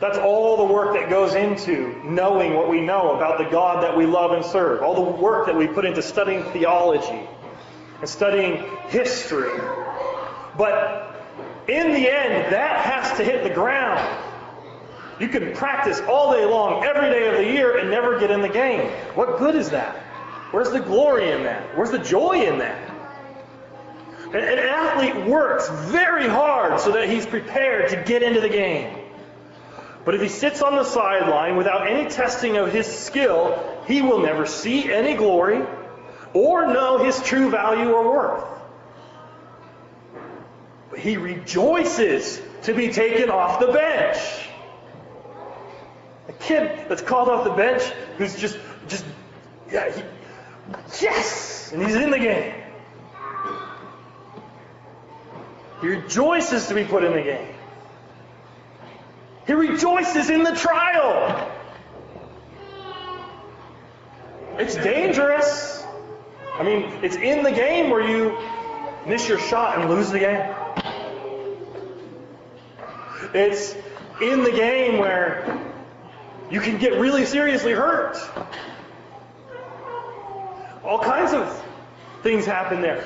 That's 0.00 0.18
all 0.18 0.66
the 0.66 0.72
work 0.72 0.94
that 0.94 1.08
goes 1.08 1.34
into 1.34 2.00
knowing 2.04 2.54
what 2.54 2.68
we 2.68 2.80
know 2.80 3.16
about 3.16 3.38
the 3.38 3.44
God 3.44 3.82
that 3.84 3.96
we 3.96 4.04
love 4.04 4.32
and 4.32 4.44
serve. 4.44 4.82
All 4.82 4.94
the 4.94 5.22
work 5.22 5.46
that 5.46 5.56
we 5.56 5.66
put 5.66 5.84
into 5.84 6.02
studying 6.02 6.42
theology 6.52 7.26
and 8.00 8.08
studying 8.08 8.64
history. 8.88 9.58
But 10.58 11.01
in 11.68 11.92
the 11.92 12.10
end, 12.10 12.52
that 12.52 12.84
has 12.84 13.16
to 13.18 13.24
hit 13.24 13.44
the 13.44 13.54
ground. 13.54 14.00
You 15.20 15.28
can 15.28 15.54
practice 15.54 16.00
all 16.00 16.32
day 16.32 16.44
long, 16.44 16.84
every 16.84 17.10
day 17.10 17.28
of 17.28 17.36
the 17.36 17.44
year, 17.44 17.78
and 17.78 17.90
never 17.90 18.18
get 18.18 18.30
in 18.30 18.40
the 18.42 18.48
game. 18.48 18.90
What 19.14 19.38
good 19.38 19.54
is 19.54 19.70
that? 19.70 19.96
Where's 20.50 20.70
the 20.70 20.80
glory 20.80 21.30
in 21.30 21.44
that? 21.44 21.76
Where's 21.76 21.90
the 21.90 21.98
joy 21.98 22.44
in 22.46 22.58
that? 22.58 22.90
An 24.34 24.58
athlete 24.58 25.26
works 25.26 25.68
very 25.90 26.26
hard 26.26 26.80
so 26.80 26.92
that 26.92 27.08
he's 27.08 27.26
prepared 27.26 27.90
to 27.90 27.96
get 28.02 28.22
into 28.22 28.40
the 28.40 28.48
game. 28.48 28.98
But 30.04 30.14
if 30.14 30.22
he 30.22 30.28
sits 30.28 30.62
on 30.62 30.74
the 30.74 30.84
sideline 30.84 31.56
without 31.56 31.86
any 31.86 32.10
testing 32.10 32.56
of 32.56 32.72
his 32.72 32.86
skill, 32.86 33.82
he 33.86 34.02
will 34.02 34.20
never 34.20 34.46
see 34.46 34.92
any 34.92 35.14
glory 35.14 35.62
or 36.32 36.66
know 36.66 36.98
his 36.98 37.20
true 37.22 37.50
value 37.50 37.90
or 37.92 38.10
worth. 38.10 38.44
He 41.02 41.16
rejoices 41.16 42.40
to 42.62 42.74
be 42.74 42.92
taken 42.92 43.28
off 43.28 43.58
the 43.58 43.72
bench. 43.72 44.18
A 46.28 46.32
kid 46.32 46.86
that's 46.88 47.02
called 47.02 47.28
off 47.28 47.42
the 47.42 47.50
bench 47.50 47.82
who's 48.18 48.36
just, 48.36 48.56
just, 48.86 49.04
yeah, 49.70 49.90
he, 49.90 50.02
yes, 51.00 51.72
and 51.72 51.82
he's 51.82 51.96
in 51.96 52.10
the 52.10 52.20
game. 52.20 52.54
He 55.80 55.88
rejoices 55.88 56.68
to 56.68 56.74
be 56.74 56.84
put 56.84 57.02
in 57.02 57.12
the 57.12 57.22
game. 57.22 57.48
He 59.48 59.54
rejoices 59.54 60.30
in 60.30 60.44
the 60.44 60.54
trial. 60.54 61.50
It's 64.56 64.76
dangerous. 64.76 65.84
I 66.54 66.62
mean, 66.62 66.84
it's 67.02 67.16
in 67.16 67.42
the 67.42 67.50
game 67.50 67.90
where 67.90 68.08
you 68.08 68.38
miss 69.04 69.28
your 69.28 69.40
shot 69.40 69.80
and 69.80 69.90
lose 69.90 70.12
the 70.12 70.20
game. 70.20 70.54
It's 73.34 73.74
in 74.20 74.44
the 74.44 74.52
game 74.52 74.98
where 74.98 75.58
you 76.50 76.60
can 76.60 76.78
get 76.78 76.98
really 76.98 77.24
seriously 77.24 77.72
hurt. 77.72 78.18
All 80.84 80.98
kinds 80.98 81.32
of 81.32 81.64
things 82.22 82.44
happen 82.44 82.82
there. 82.82 83.04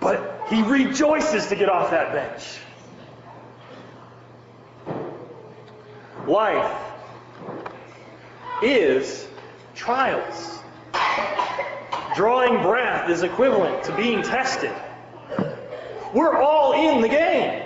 But 0.00 0.46
he 0.48 0.62
rejoices 0.62 1.46
to 1.46 1.56
get 1.56 1.68
off 1.68 1.90
that 1.90 2.12
bench. 2.12 2.58
Life 6.26 6.76
is 8.62 9.28
trials. 9.74 10.60
Drawing 12.16 12.62
breath 12.62 13.10
is 13.10 13.22
equivalent 13.22 13.84
to 13.84 13.96
being 13.96 14.22
tested. 14.22 14.72
We're 16.14 16.36
all 16.36 16.72
in 16.72 17.02
the 17.02 17.08
game. 17.08 17.65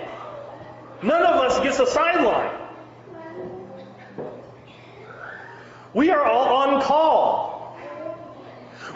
None 1.03 1.23
of 1.23 1.35
us 1.41 1.59
gets 1.61 1.79
a 1.79 1.87
sideline. 1.87 2.57
We 5.93 6.09
are 6.09 6.23
all 6.23 6.55
on 6.55 6.81
call. 6.81 7.77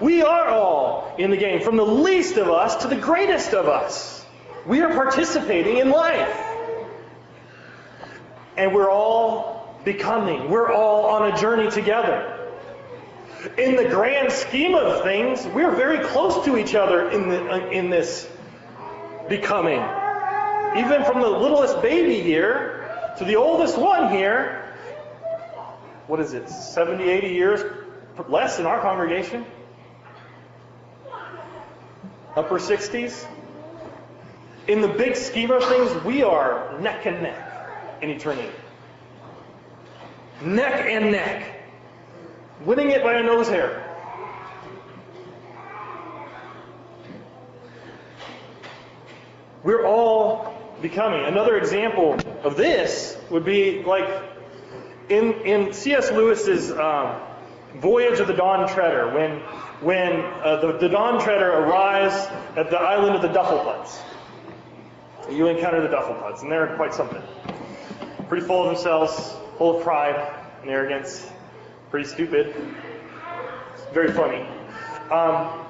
We 0.02 0.22
are 0.22 0.48
all 0.48 1.16
in 1.18 1.32
the 1.32 1.38
game, 1.38 1.62
from 1.62 1.78
the 1.78 1.86
least 1.86 2.38
of 2.38 2.50
us 2.50 2.76
to 2.84 2.88
the 2.88 2.96
greatest 2.96 3.54
of 3.54 3.68
us. 3.68 4.26
We 4.66 4.82
are 4.82 4.94
participating 4.94 5.78
in 5.78 5.90
life. 5.90 6.38
And 8.58 8.74
we're 8.74 8.90
all 8.90 9.80
becoming, 9.84 10.50
we're 10.50 10.72
all 10.72 11.06
on 11.06 11.32
a 11.32 11.38
journey 11.38 11.70
together. 11.70 12.32
In 13.58 13.76
the 13.76 13.86
grand 13.86 14.32
scheme 14.32 14.74
of 14.74 15.04
things, 15.04 15.46
we're 15.48 15.76
very 15.76 16.04
close 16.06 16.44
to 16.46 16.58
each 16.58 16.74
other 16.74 17.10
in, 17.10 17.30
the, 17.30 17.52
uh, 17.52 17.70
in 17.70 17.90
this 17.90 18.28
becoming. 19.30 19.84
Even 20.76 21.04
from 21.06 21.22
the 21.22 21.30
littlest 21.30 21.82
baby 21.82 22.22
here 22.22 23.14
to 23.18 23.26
the 23.26 23.36
oldest 23.36 23.78
one 23.78 24.12
here, 24.12 24.76
what 26.08 26.20
is 26.20 26.34
it, 26.34 26.50
70, 26.50 27.04
80 27.04 27.28
years 27.28 27.62
less 28.28 28.60
in 28.60 28.66
our 28.66 28.82
congregation? 28.82 29.46
upper 32.36 32.60
60s. 32.60 33.26
In 34.68 34.82
the 34.82 34.88
big 34.88 35.16
scheme 35.16 35.52
of 35.52 35.64
things, 35.66 36.04
we 36.04 36.24
are 36.24 36.80
neck 36.80 37.06
and 37.06 37.22
neck 37.22 38.00
in 38.02 38.10
eternity. 38.10 38.52
Neck 40.42 40.86
and 40.86 41.12
neck. 41.12 41.62
Winning 42.66 42.92
it 42.92 43.04
by 43.04 43.14
a 43.14 43.24
nose 43.24 43.48
hair. 43.48 43.82
We're 49.64 49.86
all 49.86 50.55
becoming. 50.90 51.26
Another 51.26 51.58
example 51.58 52.14
of 52.44 52.56
this 52.58 53.18
would 53.32 53.44
be 53.44 53.82
like 53.84 54.08
in, 55.10 55.34
in 55.42 55.74
C.S. 55.74 56.12
Lewis's 56.12 56.72
um, 56.72 57.20
Voyage 57.78 58.20
of 58.20 58.28
the 58.28 58.34
Dawn 58.34 58.70
Treader, 58.70 59.12
when 59.12 59.40
when 59.82 60.22
uh, 60.22 60.62
the, 60.62 60.78
the 60.78 60.88
Dawn 60.88 61.20
Treader 61.20 61.52
arrives 61.52 62.14
at 62.56 62.70
the 62.70 62.78
island 62.78 63.16
of 63.16 63.24
the 63.24 63.28
Dufflepuds. 63.30 64.00
You 65.32 65.48
encounter 65.48 65.82
the 65.82 65.88
Dufflepuds, 65.88 66.44
and 66.44 66.52
they're 66.52 66.76
quite 66.76 66.94
something. 66.94 67.22
pretty 68.30 68.46
full 68.46 68.64
of 68.64 68.76
themselves, 68.76 69.36
full 69.58 69.78
of 69.78 69.84
pride 69.84 70.16
and 70.62 70.70
arrogance, 70.70 71.28
pretty 71.90 72.08
stupid. 72.08 72.56
Very 73.92 74.12
funny. 74.12 74.46
Um, 75.12 75.66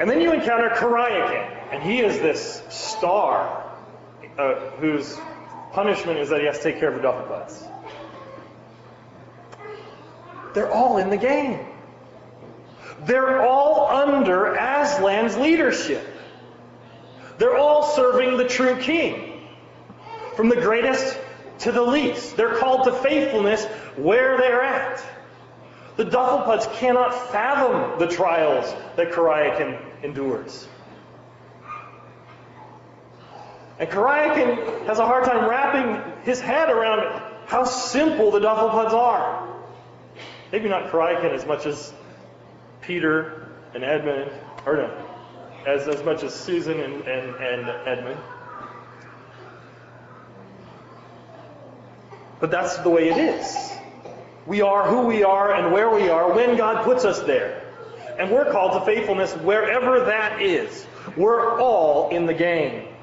and 0.00 0.10
then 0.10 0.20
you 0.20 0.32
encounter 0.32 0.70
Coriakin, 0.70 1.72
and 1.72 1.82
he 1.84 2.00
is 2.00 2.18
this 2.18 2.62
star 2.68 3.63
uh, 4.38 4.54
whose 4.78 5.18
punishment 5.72 6.18
is 6.18 6.28
that 6.28 6.40
he 6.40 6.46
has 6.46 6.58
to 6.58 6.62
take 6.64 6.78
care 6.78 6.92
of 6.92 7.00
the 7.00 7.06
Dufflepuds. 7.06 7.70
They're 10.54 10.72
all 10.72 10.98
in 10.98 11.10
the 11.10 11.16
game. 11.16 11.66
They're 13.00 13.42
all 13.42 13.88
under 13.88 14.56
Aslan's 14.56 15.36
leadership. 15.36 16.06
They're 17.38 17.56
all 17.56 17.82
serving 17.82 18.36
the 18.36 18.46
true 18.46 18.76
king, 18.76 19.48
from 20.36 20.48
the 20.48 20.56
greatest 20.56 21.18
to 21.60 21.72
the 21.72 21.82
least. 21.82 22.36
They're 22.36 22.56
called 22.56 22.84
to 22.84 22.92
faithfulness 22.92 23.64
where 23.96 24.38
they're 24.38 24.62
at. 24.62 25.04
The 25.96 26.04
Dufflepuds 26.04 26.72
cannot 26.74 27.30
fathom 27.30 27.98
the 27.98 28.06
trials 28.06 28.72
that 28.96 29.12
Coriakin 29.12 29.80
endures. 30.02 30.68
And 33.78 33.88
Coriakin 33.88 34.86
has 34.86 34.98
a 34.98 35.06
hard 35.06 35.24
time 35.24 35.48
wrapping 35.48 36.22
his 36.24 36.40
head 36.40 36.70
around 36.70 37.22
how 37.46 37.64
simple 37.64 38.30
the 38.30 38.38
Dufflepuds 38.38 38.92
are. 38.92 39.48
Maybe 40.52 40.68
not 40.68 40.90
Coriakin 40.90 41.32
as 41.32 41.44
much 41.44 41.66
as 41.66 41.92
Peter 42.80 43.48
and 43.74 43.82
Edmund, 43.82 44.30
or 44.66 44.76
no, 44.76 45.06
as, 45.66 45.88
as 45.88 46.04
much 46.04 46.22
as 46.22 46.32
Susan 46.32 46.78
and, 46.78 47.02
and, 47.02 47.34
and 47.36 47.88
Edmund. 47.88 48.20
But 52.38 52.50
that's 52.50 52.76
the 52.78 52.90
way 52.90 53.08
it 53.08 53.16
is. 53.16 53.72
We 54.46 54.60
are 54.60 54.86
who 54.86 55.06
we 55.06 55.24
are 55.24 55.54
and 55.54 55.72
where 55.72 55.90
we 55.90 56.08
are 56.08 56.32
when 56.32 56.56
God 56.56 56.84
puts 56.84 57.04
us 57.04 57.20
there. 57.20 57.62
And 58.18 58.30
we're 58.30 58.52
called 58.52 58.72
to 58.72 58.84
faithfulness 58.84 59.32
wherever 59.38 60.04
that 60.04 60.40
is. 60.40 60.86
We're 61.16 61.58
all 61.58 62.10
in 62.10 62.26
the 62.26 62.34
game. 62.34 62.93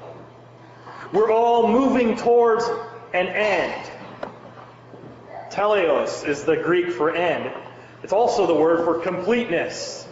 We're 1.12 1.30
all 1.30 1.68
moving 1.68 2.16
towards 2.16 2.64
an 3.12 3.26
end. 3.26 3.90
Teleos 5.50 6.26
is 6.26 6.44
the 6.44 6.56
Greek 6.56 6.90
for 6.90 7.14
end. 7.14 7.52
It's 8.02 8.14
also 8.14 8.46
the 8.46 8.54
word 8.54 8.84
for 8.84 9.00
completeness 9.00 10.08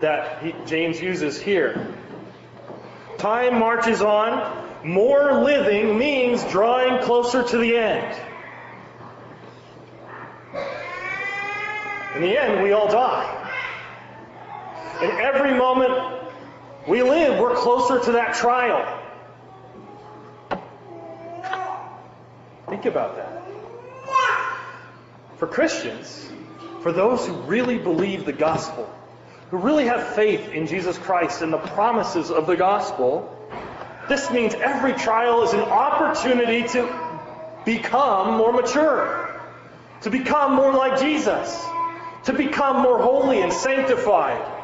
that 0.00 0.42
he, 0.42 0.54
James 0.66 1.00
uses 1.00 1.40
here. 1.40 1.94
Time 3.16 3.58
marches 3.58 4.02
on. 4.02 4.66
More 4.84 5.42
living 5.42 5.98
means 5.98 6.44
drawing 6.44 7.02
closer 7.02 7.42
to 7.42 7.58
the 7.58 7.76
end. 7.76 8.16
In 12.16 12.22
the 12.22 12.38
end, 12.38 12.62
we 12.62 12.72
all 12.72 12.88
die. 12.88 13.36
In 15.02 15.10
every 15.10 15.54
moment 15.54 16.19
we 16.88 17.02
live, 17.02 17.38
we're 17.38 17.54
closer 17.54 18.00
to 18.00 18.12
that 18.12 18.34
trial. 18.34 18.98
Think 22.68 22.86
about 22.86 23.16
that. 23.16 23.42
For 25.36 25.46
Christians, 25.46 26.30
for 26.82 26.92
those 26.92 27.26
who 27.26 27.34
really 27.42 27.78
believe 27.78 28.24
the 28.24 28.32
gospel, 28.32 28.88
who 29.50 29.58
really 29.58 29.86
have 29.86 30.14
faith 30.14 30.48
in 30.52 30.66
Jesus 30.66 30.96
Christ 30.96 31.42
and 31.42 31.52
the 31.52 31.58
promises 31.58 32.30
of 32.30 32.46
the 32.46 32.56
gospel, 32.56 33.36
this 34.08 34.30
means 34.30 34.54
every 34.54 34.92
trial 34.94 35.42
is 35.42 35.52
an 35.52 35.60
opportunity 35.60 36.66
to 36.68 36.92
become 37.64 38.36
more 38.36 38.52
mature, 38.52 39.40
to 40.02 40.10
become 40.10 40.54
more 40.54 40.72
like 40.72 41.00
Jesus, 41.00 41.64
to 42.24 42.32
become 42.32 42.80
more 42.82 42.98
holy 42.98 43.42
and 43.42 43.52
sanctified. 43.52 44.59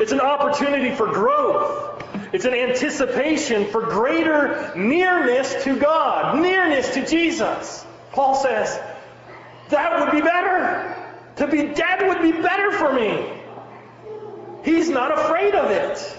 It's 0.00 0.12
an 0.12 0.20
opportunity 0.20 0.94
for 0.94 1.06
growth. 1.06 2.04
It's 2.32 2.44
an 2.44 2.54
anticipation 2.54 3.66
for 3.70 3.82
greater 3.82 4.72
nearness 4.76 5.64
to 5.64 5.78
God, 5.78 6.40
nearness 6.40 6.94
to 6.94 7.06
Jesus. 7.06 7.84
Paul 8.12 8.34
says, 8.34 8.78
that 9.70 10.00
would 10.00 10.12
be 10.12 10.20
better. 10.20 10.94
To 11.36 11.46
be 11.46 11.74
dead 11.74 12.08
would 12.08 12.22
be 12.22 12.32
better 12.32 12.72
for 12.72 12.92
me. 12.92 13.32
He's 14.64 14.88
not 14.88 15.16
afraid 15.16 15.54
of 15.54 15.70
it. 15.70 16.16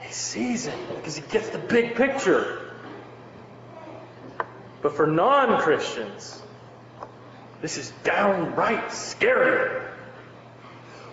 He 0.00 0.12
sees 0.12 0.66
it 0.66 0.78
because 0.96 1.16
he 1.16 1.22
gets 1.22 1.48
the 1.48 1.58
big 1.58 1.94
picture. 1.94 2.72
But 4.82 4.96
for 4.96 5.06
non 5.06 5.60
Christians, 5.62 6.42
this 7.62 7.78
is 7.78 7.92
downright 8.02 8.92
scary. 8.92 9.83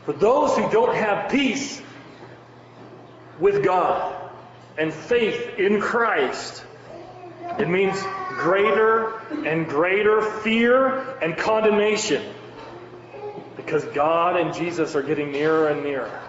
For 0.06 0.14
those 0.14 0.58
who 0.58 0.70
don't 0.72 0.96
have 0.96 1.32
peace 1.32 1.82
with 3.40 3.64
God 3.64 4.30
and 4.78 4.94
faith 4.94 5.60
in 5.60 5.80
Christ, 5.80 6.66
it 7.60 7.70
means 7.70 8.02
greater 8.30 9.18
and 9.46 9.68
greater 9.68 10.22
fear 10.22 11.18
and 11.22 11.38
condemnation 11.38 12.24
because 13.56 13.84
God 13.86 14.38
and 14.38 14.54
Jesus 14.54 14.96
are 14.96 15.04
getting 15.04 15.32
nearer 15.32 15.68
and 15.68 15.84
nearer. 15.84 16.20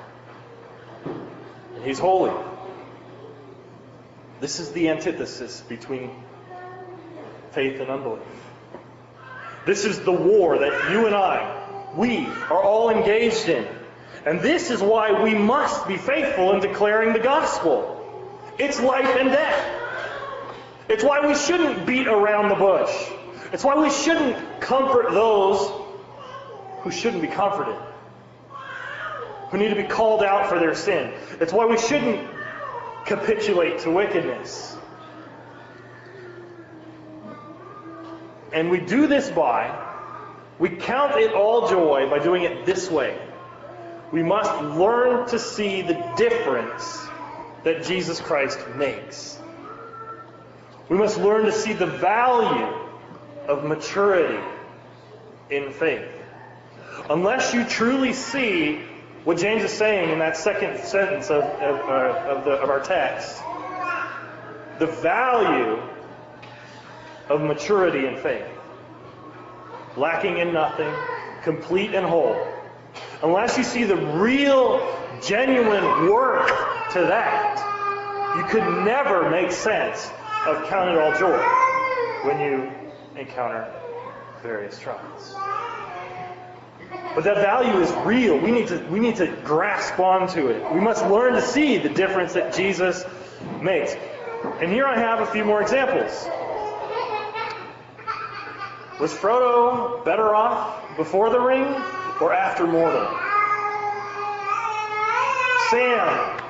And 1.05 1.85
He's 1.85 1.99
holy. 1.99 2.33
This 4.41 4.59
is 4.59 4.73
the 4.73 4.89
antithesis 4.89 5.61
between 5.69 6.11
faith 7.53 7.81
and 7.81 7.91
unbelief. 7.91 8.23
This 9.65 9.85
is 9.85 10.01
the 10.01 10.13
war 10.13 10.59
that 10.59 10.91
you 10.91 11.07
and 11.07 11.15
I, 11.15 11.52
we, 11.97 12.27
are 12.27 12.63
all 12.63 12.91
engaged 12.91 13.49
in. 13.49 13.67
And 14.25 14.41
this 14.41 14.71
is 14.71 14.81
why 14.81 15.23
we 15.23 15.35
must 15.35 15.87
be 15.89 15.97
faithful 15.97 16.53
in 16.53 16.61
declaring 16.61 17.13
the 17.13 17.19
gospel. 17.19 17.99
It's 18.59 18.81
life 18.81 19.17
and 19.19 19.31
death. 19.31 19.81
It's 20.89 21.03
why 21.03 21.27
we 21.27 21.35
shouldn't 21.35 21.87
beat 21.87 22.07
around 22.07 22.49
the 22.49 22.55
bush. 22.55 22.93
It's 23.53 23.65
why 23.65 23.75
we 23.75 23.91
shouldn't 23.91 24.61
comfort 24.61 25.11
those 25.11 25.71
who 26.83 26.91
shouldn't 26.91 27.23
be 27.23 27.29
comforted, 27.29 27.77
who 29.51 29.59
need 29.59 29.69
to 29.69 29.77
be 29.77 29.85
called 29.85 30.23
out 30.23 30.49
for 30.49 30.59
their 30.59 30.75
sin. 30.75 31.13
It's 31.41 31.53
why 31.53 31.67
we 31.67 31.79
shouldn't 31.79 32.29
capitulate 33.05 33.81
to 33.81 33.91
wickedness. 33.91 34.77
And 38.53 38.71
we 38.71 38.81
do 38.81 39.07
this 39.07 39.31
by, 39.31 39.82
we 40.63 40.69
count 40.71 41.19
it 41.19 41.33
all 41.33 41.69
joy 41.69 42.09
by 42.09 42.21
doing 42.21 42.45
it 42.45 42.65
this 42.65 42.89
way. 42.89 43.21
We 44.13 44.23
must 44.23 44.63
learn 44.63 45.27
to 45.31 45.39
see 45.41 45.83
the 45.83 45.95
difference 46.17 47.05
that 47.65 47.83
Jesus 47.83 48.21
Christ 48.21 48.61
makes. 48.77 49.41
We 50.89 50.97
must 50.97 51.19
learn 51.19 51.47
to 51.47 51.53
see 51.53 51.73
the 51.73 51.89
value 51.89 52.79
of 53.49 53.65
maturity 53.65 54.39
in 55.51 55.73
faith. 55.73 56.09
Unless 57.11 57.53
you 57.53 57.65
truly 57.65 58.13
see 58.13 58.83
what 59.25 59.39
James 59.39 59.65
is 59.65 59.73
saying 59.73 60.11
in 60.11 60.21
that 60.21 60.37
second 60.37 60.79
sentence 60.85 61.29
of, 61.29 61.43
of, 61.43 61.77
uh, 61.89 62.37
of, 62.37 62.45
the, 62.45 62.53
of 62.53 62.71
our 62.71 62.79
text, 62.79 63.43
the 64.79 64.87
value 64.87 65.83
of 67.29 67.41
maturity 67.41 68.07
in 68.07 68.17
faith, 68.19 68.47
lacking 69.97 70.39
in 70.39 70.53
nothing, 70.53 70.93
complete 71.43 71.95
and 71.95 72.07
whole. 72.07 72.37
Unless 73.23 73.59
you 73.59 73.65
see 73.65 73.85
the 73.85 73.97
real, 73.97 74.81
genuine 75.23 76.09
work 76.11 76.49
to 76.93 77.01
that, 77.01 78.37
you 78.37 78.45
could 78.45 78.85
never 78.85 79.31
make 79.31 79.53
sense 79.53 80.11
of 80.47 80.67
count 80.69 80.91
it 80.91 80.99
all 80.99 81.13
joy 81.19 81.39
when 82.25 82.41
you 82.41 82.71
encounter 83.17 83.73
various 84.43 84.79
trials. 84.79 85.35
But 87.15 87.25
that 87.25 87.37
value 87.37 87.79
is 87.81 87.93
real. 88.07 88.39
We 88.39 88.51
need 88.51 88.69
to 88.69 88.79
we 88.91 88.99
need 88.99 89.17
to 89.17 89.27
grasp 89.45 89.99
onto 90.01 90.49
it. 90.49 90.73
We 90.73 90.81
must 90.81 91.05
learn 91.07 91.35
to 91.35 91.43
see 91.43 91.79
the 91.79 91.91
difference 91.91 92.33
that 92.33 92.55
Jesus 92.55 93.05
makes. 93.61 93.95
And 94.61 94.71
here 94.71 94.87
I 94.87 94.99
have 94.99 95.21
a 95.21 95.27
few 95.27 95.45
more 95.45 95.61
examples. 95.61 96.27
Was 99.03 99.13
Frodo 99.13 100.05
better 100.05 100.33
off 100.33 100.97
before 100.97 101.29
the 101.31 101.41
ring 101.41 101.65
or 102.21 102.33
after 102.33 102.67
Mordor? 102.67 103.09
Sam 105.71 106.41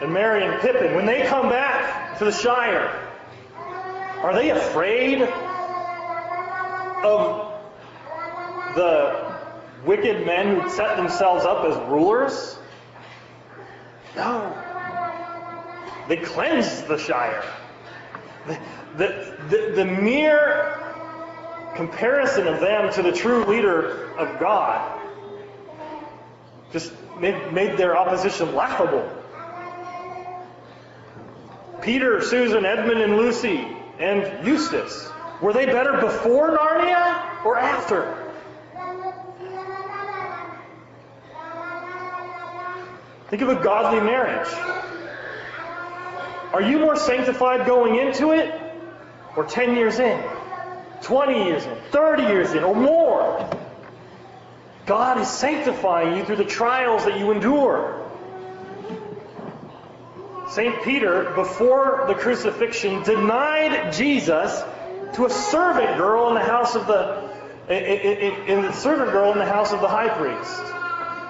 and 0.00 0.10
Merry 0.10 0.42
and 0.42 0.58
Pippin, 0.62 0.94
when 0.94 1.04
they 1.04 1.26
come 1.26 1.50
back 1.50 2.16
to 2.16 2.24
the 2.24 2.32
Shire, 2.32 2.88
are 4.22 4.32
they 4.32 4.52
afraid 4.52 5.20
of 7.04 7.52
the 8.74 9.36
wicked 9.84 10.24
men 10.24 10.60
who 10.62 10.70
set 10.70 10.96
themselves 10.96 11.44
up 11.44 11.66
as 11.66 11.76
rulers? 11.90 12.56
No. 14.16 14.56
They 16.08 16.16
cleansed 16.16 16.88
the 16.88 16.96
Shire. 16.96 17.44
The, 18.46 18.58
the, 19.48 19.72
the, 19.76 19.84
mere 19.84 20.78
comparison 21.76 22.46
of 22.46 22.60
them 22.60 22.92
to 22.94 23.02
the 23.02 23.12
true 23.12 23.44
leader 23.44 24.12
of 24.16 24.40
God 24.40 24.98
just 26.72 26.92
made, 27.18 27.52
made 27.52 27.76
their 27.76 27.96
opposition 27.96 28.54
laughable. 28.54 29.08
Peter, 31.82 32.22
Susan, 32.22 32.64
Edmund, 32.64 33.00
and 33.00 33.16
Lucy, 33.16 33.66
and 33.98 34.46
Eustace, 34.46 35.10
were 35.40 35.52
they 35.52 35.66
better 35.66 36.00
before 36.00 36.56
Narnia 36.56 37.44
or 37.44 37.58
after? 37.58 38.16
Think 43.28 43.42
of 43.42 43.48
a 43.48 43.62
godly 43.62 44.00
marriage. 44.00 44.48
Are 46.52 46.62
you 46.62 46.80
more 46.80 46.96
sanctified 46.96 47.66
going 47.66 47.96
into 47.96 48.32
it 48.32 48.60
or 49.36 49.44
10 49.44 49.76
years 49.76 49.98
in, 49.98 50.22
20 51.02 51.44
years 51.44 51.64
in, 51.64 51.76
30 51.90 52.22
years 52.24 52.52
in, 52.52 52.64
or 52.64 52.74
more? 52.74 53.48
God 54.86 55.20
is 55.20 55.28
sanctifying 55.28 56.16
you 56.16 56.24
through 56.24 56.36
the 56.36 56.44
trials 56.44 57.04
that 57.04 57.18
you 57.18 57.30
endure. 57.30 57.96
St. 60.50 60.82
Peter, 60.82 61.32
before 61.36 62.06
the 62.08 62.14
crucifixion, 62.14 63.04
denied 63.04 63.92
Jesus 63.92 64.60
to 65.14 65.26
a 65.26 65.30
servant 65.30 65.96
girl 65.96 66.28
in 66.28 66.34
the 66.34 66.40
house 66.40 66.74
of 66.74 66.88
the 66.88 67.30
in, 67.68 67.84
in, 67.84 68.48
in 68.48 68.62
the 68.62 68.72
servant 68.72 69.12
girl 69.12 69.30
in 69.30 69.38
the 69.38 69.46
house 69.46 69.72
of 69.72 69.80
the 69.80 69.86
high 69.86 70.08
priest. 70.08 70.60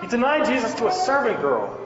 He 0.01 0.07
denied 0.07 0.47
Jesus 0.47 0.73
to 0.77 0.87
a 0.87 0.93
servant 0.93 1.43
girl. 1.43 1.77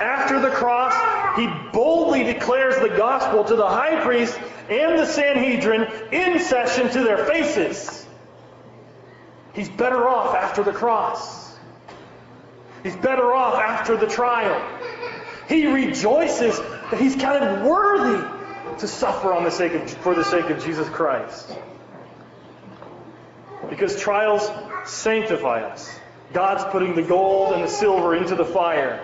After 0.00 0.40
the 0.40 0.48
cross, 0.48 0.94
he 1.36 1.46
boldly 1.72 2.24
declares 2.24 2.76
the 2.78 2.88
gospel 2.96 3.44
to 3.44 3.56
the 3.56 3.66
high 3.66 4.02
priest 4.02 4.38
and 4.68 4.98
the 4.98 5.06
Sanhedrin 5.06 5.90
in 6.12 6.38
session 6.40 6.90
to 6.90 7.02
their 7.02 7.24
faces. 7.26 8.06
He's 9.52 9.68
better 9.68 10.08
off 10.08 10.34
after 10.34 10.62
the 10.62 10.72
cross. 10.72 11.56
He's 12.82 12.96
better 12.96 13.34
off 13.34 13.54
after 13.54 13.96
the 13.96 14.06
trial. 14.06 14.62
He 15.48 15.66
rejoices 15.66 16.58
that 16.58 17.00
he's 17.00 17.16
counted 17.16 17.64
worthy 17.64 18.24
to 18.78 18.86
suffer 18.86 19.32
on 19.32 19.44
the 19.44 19.50
sake 19.50 19.72
of, 19.72 19.90
for 19.90 20.14
the 20.14 20.24
sake 20.24 20.50
of 20.50 20.62
Jesus 20.62 20.88
Christ. 20.88 21.56
Because 23.68 24.00
trials 24.00 24.50
sanctify 24.84 25.62
us. 25.62 25.90
God's 26.32 26.64
putting 26.70 26.94
the 26.94 27.02
gold 27.02 27.54
and 27.54 27.64
the 27.64 27.68
silver 27.68 28.14
into 28.14 28.34
the 28.34 28.44
fire. 28.44 29.00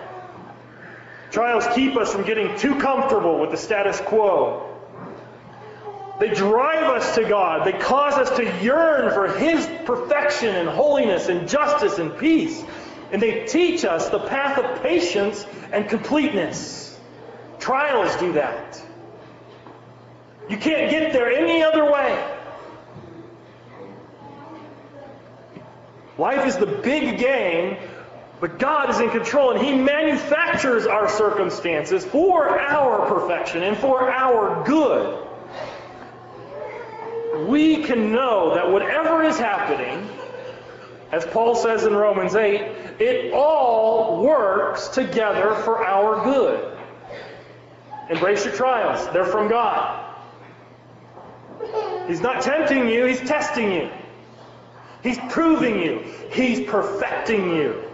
Trials 1.31 1.65
keep 1.75 1.97
us 1.97 2.11
from 2.13 2.23
getting 2.23 2.57
too 2.57 2.75
comfortable 2.79 3.39
with 3.39 3.51
the 3.51 3.57
status 3.57 3.99
quo. 4.01 4.71
They 6.19 6.33
drive 6.33 6.83
us 6.83 7.15
to 7.15 7.27
God. 7.27 7.67
They 7.67 7.77
cause 7.77 8.13
us 8.13 8.35
to 8.37 8.63
yearn 8.63 9.13
for 9.13 9.27
His 9.27 9.67
perfection 9.85 10.55
and 10.55 10.69
holiness 10.69 11.27
and 11.27 11.47
justice 11.47 11.99
and 11.99 12.17
peace. 12.17 12.63
And 13.11 13.21
they 13.21 13.45
teach 13.45 13.83
us 13.83 14.09
the 14.09 14.19
path 14.19 14.57
of 14.57 14.81
patience 14.81 15.45
and 15.71 15.89
completeness. 15.89 16.97
Trials 17.59 18.15
do 18.17 18.33
that. 18.33 18.81
You 20.49 20.57
can't 20.57 20.89
get 20.89 21.11
there 21.11 21.31
any 21.31 21.63
other 21.63 21.91
way. 21.91 22.31
Life 26.17 26.47
is 26.47 26.55
the 26.55 26.65
big 26.65 27.19
game 27.19 27.77
but 28.39 28.59
God 28.59 28.89
is 28.89 28.99
in 28.99 29.09
control 29.09 29.51
and 29.51 29.65
He 29.65 29.73
manufactures 29.73 30.85
our 30.85 31.07
circumstances 31.09 32.05
for 32.05 32.59
our 32.59 33.07
perfection 33.07 33.63
and 33.63 33.77
for 33.77 34.11
our 34.11 34.65
good. 34.65 35.21
We 37.47 37.83
can 37.83 38.11
know 38.11 38.55
that 38.55 38.71
whatever 38.71 39.23
is 39.23 39.37
happening, 39.37 40.09
as 41.11 41.25
Paul 41.25 41.55
says 41.55 41.85
in 41.85 41.93
Romans 41.93 42.35
8, 42.35 42.61
it 42.99 43.33
all 43.33 44.23
works 44.23 44.89
together 44.89 45.55
for 45.63 45.85
our 45.85 46.23
good. 46.23 46.77
Embrace 48.09 48.45
your 48.45 48.53
trials, 48.53 49.07
they're 49.13 49.25
from 49.25 49.47
God. 49.47 50.01
He's 52.07 52.21
not 52.21 52.41
tempting 52.41 52.87
you, 52.87 53.05
He's 53.05 53.21
testing 53.21 53.71
you. 53.71 53.89
He's 55.01 55.17
proving 55.29 55.81
you, 55.81 55.99
He's 56.31 56.67
perfecting 56.67 57.49
you. 57.55 57.84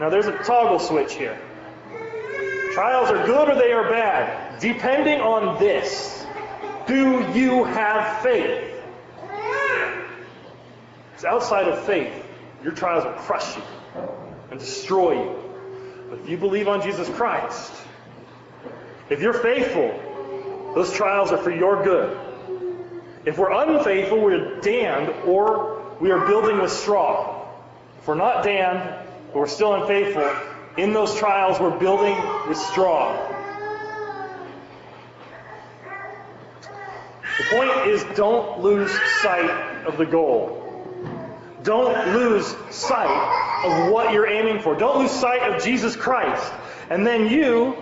Now 0.00 0.10
there's 0.10 0.26
a 0.26 0.36
toggle 0.44 0.78
switch 0.78 1.14
here. 1.14 1.38
Trials 2.72 3.10
are 3.10 3.24
good 3.24 3.48
or 3.48 3.54
they 3.54 3.72
are 3.72 3.88
bad, 3.88 4.58
depending 4.58 5.20
on 5.20 5.58
this. 5.60 6.26
Do 6.86 7.20
you 7.32 7.64
have 7.64 8.22
faith? 8.22 8.72
It's 11.14 11.24
outside 11.24 11.68
of 11.68 11.84
faith. 11.84 12.12
Your 12.62 12.72
trials 12.72 13.04
will 13.04 13.12
crush 13.12 13.56
you 13.56 13.62
and 14.50 14.58
destroy 14.58 15.12
you. 15.22 15.36
But 16.10 16.18
if 16.18 16.28
you 16.28 16.36
believe 16.36 16.66
on 16.66 16.82
Jesus 16.82 17.08
Christ, 17.10 17.72
if 19.08 19.20
you're 19.20 19.32
faithful, 19.32 20.72
those 20.74 20.92
trials 20.92 21.30
are 21.30 21.38
for 21.38 21.52
your 21.52 21.84
good. 21.84 22.18
If 23.24 23.38
we're 23.38 23.52
unfaithful, 23.52 24.20
we're 24.20 24.60
damned 24.60 25.10
or 25.26 25.96
we 26.00 26.10
are 26.10 26.26
building 26.26 26.60
with 26.60 26.72
straw. 26.72 27.46
If 27.98 28.08
we're 28.08 28.16
not 28.16 28.42
damned, 28.42 29.03
but 29.34 29.40
we're 29.40 29.48
still 29.48 29.74
unfaithful, 29.74 30.30
in 30.76 30.92
those 30.92 31.16
trials 31.16 31.58
we're 31.58 31.76
building 31.76 32.16
with 32.48 32.56
straw. 32.56 33.12
The 37.38 37.44
point 37.50 37.88
is 37.88 38.04
don't 38.16 38.60
lose 38.60 38.92
sight 39.20 39.84
of 39.86 39.98
the 39.98 40.06
goal. 40.06 40.60
Don't 41.64 42.14
lose 42.14 42.54
sight 42.70 43.64
of 43.64 43.90
what 43.90 44.12
you're 44.12 44.28
aiming 44.28 44.62
for. 44.62 44.76
Don't 44.76 45.00
lose 45.00 45.10
sight 45.10 45.42
of 45.52 45.60
Jesus 45.64 45.96
Christ. 45.96 46.52
And 46.88 47.04
then 47.04 47.26
you, 47.28 47.76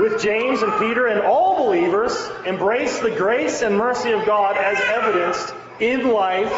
with 0.00 0.20
James 0.20 0.62
and 0.62 0.72
Peter 0.80 1.06
and 1.06 1.20
all 1.20 1.64
believers, 1.64 2.28
embrace 2.44 2.98
the 2.98 3.12
grace 3.12 3.62
and 3.62 3.78
mercy 3.78 4.10
of 4.10 4.26
God 4.26 4.56
as 4.56 4.80
evidenced 4.80 5.54
in 5.78 6.08
life, 6.08 6.50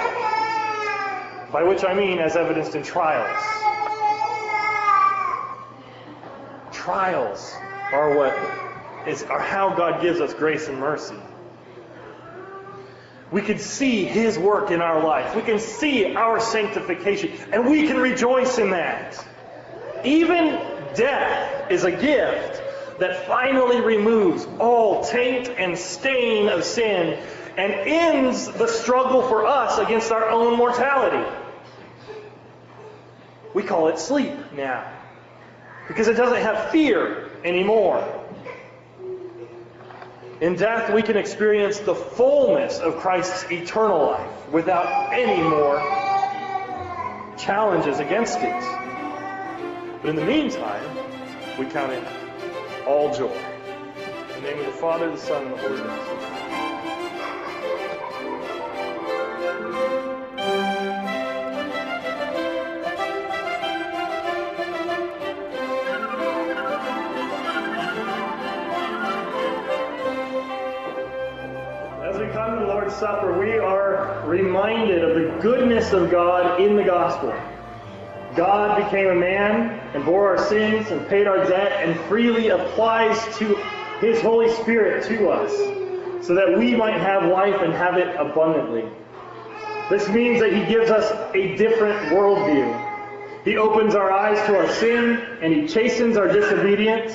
by 1.52 1.62
which 1.62 1.84
I 1.84 1.92
mean 1.92 2.20
as 2.20 2.36
evidenced 2.36 2.74
in 2.74 2.82
trials. 2.82 3.73
Trials 6.84 7.54
are 7.92 8.14
what 8.14 8.36
is 9.08 9.22
are 9.24 9.40
how 9.40 9.74
God 9.74 10.02
gives 10.02 10.20
us 10.20 10.34
grace 10.34 10.68
and 10.68 10.78
mercy. 10.78 11.16
We 13.30 13.40
can 13.40 13.58
see 13.58 14.04
His 14.04 14.38
work 14.38 14.70
in 14.70 14.82
our 14.82 15.02
life. 15.02 15.34
We 15.34 15.42
can 15.42 15.58
see 15.58 16.14
our 16.14 16.40
sanctification, 16.40 17.32
and 17.52 17.66
we 17.66 17.86
can 17.86 17.96
rejoice 17.96 18.58
in 18.58 18.70
that. 18.70 19.26
Even 20.04 20.60
death 20.94 21.70
is 21.70 21.84
a 21.84 21.90
gift 21.90 22.62
that 23.00 23.26
finally 23.26 23.80
removes 23.80 24.46
all 24.60 25.02
taint 25.04 25.48
and 25.48 25.76
stain 25.76 26.48
of 26.48 26.64
sin 26.64 27.18
and 27.56 27.72
ends 27.72 28.46
the 28.48 28.68
struggle 28.68 29.22
for 29.22 29.46
us 29.46 29.78
against 29.78 30.12
our 30.12 30.28
own 30.28 30.56
mortality. 30.58 31.26
We 33.54 33.62
call 33.62 33.88
it 33.88 33.98
sleep 33.98 34.34
now 34.52 34.93
because 35.88 36.08
it 36.08 36.14
doesn't 36.14 36.40
have 36.40 36.70
fear 36.70 37.30
anymore. 37.44 38.02
In 40.40 40.56
death, 40.56 40.92
we 40.92 41.02
can 41.02 41.16
experience 41.16 41.78
the 41.78 41.94
fullness 41.94 42.78
of 42.78 42.96
Christ's 42.96 43.50
eternal 43.50 44.06
life 44.06 44.48
without 44.50 45.12
any 45.12 45.42
more 45.42 45.78
challenges 47.38 47.98
against 47.98 48.38
it. 48.40 48.60
But 50.02 50.10
in 50.10 50.16
the 50.16 50.24
meantime, 50.24 50.84
we 51.58 51.66
count 51.66 51.92
it 51.92 52.04
all 52.86 53.14
joy. 53.14 53.32
In 54.36 54.42
the 54.42 54.50
name 54.50 54.58
of 54.58 54.66
the 54.66 54.72
Father, 54.72 55.10
the 55.10 55.16
Son, 55.16 55.44
and 55.44 55.52
the 55.52 55.58
Holy 55.58 55.78
Ghost. 55.78 56.33
Supper, 73.04 73.38
we 73.38 73.58
are 73.58 74.24
reminded 74.26 75.04
of 75.04 75.14
the 75.14 75.42
goodness 75.42 75.92
of 75.92 76.10
God 76.10 76.58
in 76.58 76.74
the 76.74 76.84
gospel. 76.84 77.34
God 78.34 78.82
became 78.82 79.08
a 79.08 79.14
man 79.14 79.78
and 79.94 80.06
bore 80.06 80.34
our 80.34 80.42
sins 80.48 80.90
and 80.90 81.06
paid 81.06 81.26
our 81.26 81.44
debt 81.46 81.86
and 81.86 82.00
freely 82.08 82.48
applies 82.48 83.22
to 83.36 83.56
his 84.00 84.22
Holy 84.22 84.50
Spirit 84.54 85.06
to 85.08 85.28
us 85.28 85.52
so 86.26 86.34
that 86.34 86.56
we 86.56 86.74
might 86.74 86.98
have 86.98 87.30
life 87.30 87.60
and 87.60 87.74
have 87.74 87.98
it 87.98 88.08
abundantly. 88.16 88.88
This 89.90 90.08
means 90.08 90.40
that 90.40 90.54
he 90.54 90.64
gives 90.64 90.88
us 90.90 91.12
a 91.34 91.56
different 91.58 92.08
worldview. 92.08 93.44
He 93.44 93.58
opens 93.58 93.94
our 93.94 94.12
eyes 94.12 94.38
to 94.46 94.56
our 94.56 94.72
sin 94.76 95.20
and 95.42 95.52
he 95.52 95.68
chastens 95.68 96.16
our 96.16 96.28
disobedience, 96.28 97.12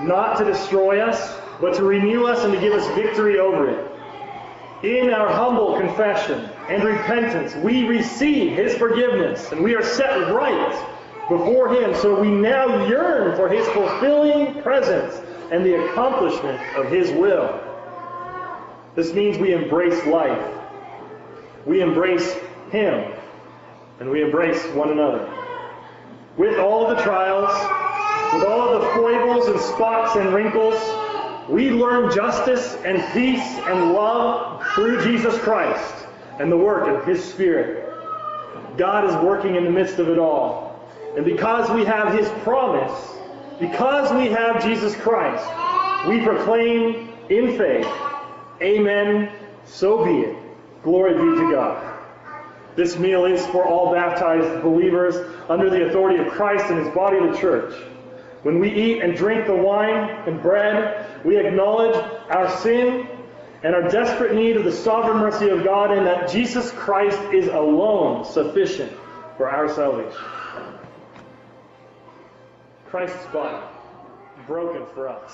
not 0.00 0.38
to 0.38 0.46
destroy 0.46 1.00
us, 1.00 1.38
but 1.60 1.74
to 1.74 1.82
renew 1.84 2.24
us 2.24 2.44
and 2.44 2.54
to 2.54 2.58
give 2.58 2.72
us 2.72 2.86
victory 2.96 3.38
over 3.38 3.68
it. 3.68 3.97
In 4.82 5.10
our 5.10 5.28
humble 5.28 5.76
confession 5.76 6.48
and 6.68 6.84
repentance, 6.84 7.54
we 7.56 7.84
receive 7.84 8.52
His 8.52 8.76
forgiveness 8.76 9.50
and 9.50 9.64
we 9.64 9.74
are 9.74 9.82
set 9.82 10.32
right 10.32 11.28
before 11.28 11.74
Him. 11.74 11.96
So 11.96 12.20
we 12.20 12.30
now 12.30 12.86
yearn 12.86 13.34
for 13.36 13.48
His 13.48 13.66
fulfilling 13.70 14.62
presence 14.62 15.20
and 15.50 15.64
the 15.64 15.84
accomplishment 15.84 16.60
of 16.76 16.86
His 16.92 17.10
will. 17.10 17.60
This 18.94 19.12
means 19.12 19.36
we 19.36 19.52
embrace 19.52 20.06
life. 20.06 20.46
We 21.66 21.80
embrace 21.80 22.32
Him. 22.70 23.12
And 23.98 24.08
we 24.08 24.22
embrace 24.22 24.64
one 24.74 24.90
another. 24.90 25.28
With 26.36 26.56
all 26.60 26.88
the 26.88 27.02
trials, 27.02 27.50
with 28.32 28.44
all 28.44 28.78
the 28.78 28.86
foibles 28.94 29.48
and 29.48 29.58
spots 29.58 30.14
and 30.14 30.32
wrinkles, 30.32 30.76
we 31.48 31.70
learn 31.70 32.14
justice 32.14 32.74
and 32.84 33.02
peace 33.12 33.58
and 33.66 33.92
love 33.92 34.66
through 34.74 35.02
Jesus 35.02 35.36
Christ 35.38 36.06
and 36.38 36.52
the 36.52 36.56
work 36.56 36.88
of 36.88 37.06
His 37.06 37.24
Spirit. 37.24 37.88
God 38.76 39.08
is 39.08 39.14
working 39.24 39.56
in 39.56 39.64
the 39.64 39.70
midst 39.70 39.98
of 39.98 40.08
it 40.08 40.18
all. 40.18 40.88
And 41.16 41.24
because 41.24 41.70
we 41.70 41.84
have 41.84 42.16
His 42.16 42.28
promise, 42.42 42.92
because 43.58 44.12
we 44.12 44.26
have 44.26 44.62
Jesus 44.62 44.94
Christ, 44.96 45.44
we 46.06 46.20
proclaim 46.20 47.08
in 47.30 47.56
faith, 47.56 47.88
Amen, 48.60 49.32
so 49.64 50.04
be 50.04 50.20
it. 50.20 50.36
Glory 50.82 51.14
be 51.14 51.40
to 51.40 51.52
God. 51.52 51.98
This 52.76 52.98
meal 52.98 53.24
is 53.24 53.44
for 53.46 53.64
all 53.64 53.92
baptized 53.92 54.62
believers 54.62 55.16
under 55.48 55.70
the 55.70 55.88
authority 55.88 56.22
of 56.22 56.28
Christ 56.32 56.66
and 56.66 56.78
His 56.78 56.94
body, 56.94 57.18
the 57.18 57.36
church. 57.36 57.74
When 58.48 58.60
we 58.60 58.72
eat 58.72 59.02
and 59.02 59.14
drink 59.14 59.46
the 59.46 59.54
wine 59.54 60.08
and 60.26 60.40
bread, 60.40 61.22
we 61.22 61.36
acknowledge 61.36 61.94
our 62.30 62.48
sin 62.60 63.06
and 63.62 63.74
our 63.74 63.90
desperate 63.90 64.34
need 64.34 64.56
of 64.56 64.64
the 64.64 64.72
sovereign 64.72 65.18
mercy 65.18 65.50
of 65.50 65.64
God, 65.64 65.90
and 65.90 66.06
that 66.06 66.30
Jesus 66.30 66.70
Christ 66.70 67.20
is 67.30 67.48
alone 67.48 68.24
sufficient 68.24 68.90
for 69.36 69.50
our 69.50 69.68
salvation. 69.68 70.22
Christ's 72.86 73.26
body, 73.34 73.62
broken 74.46 74.86
for 74.94 75.10
us. 75.10 75.30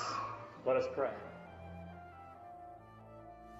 Let 0.66 0.76
us 0.76 0.86
pray. 0.92 1.10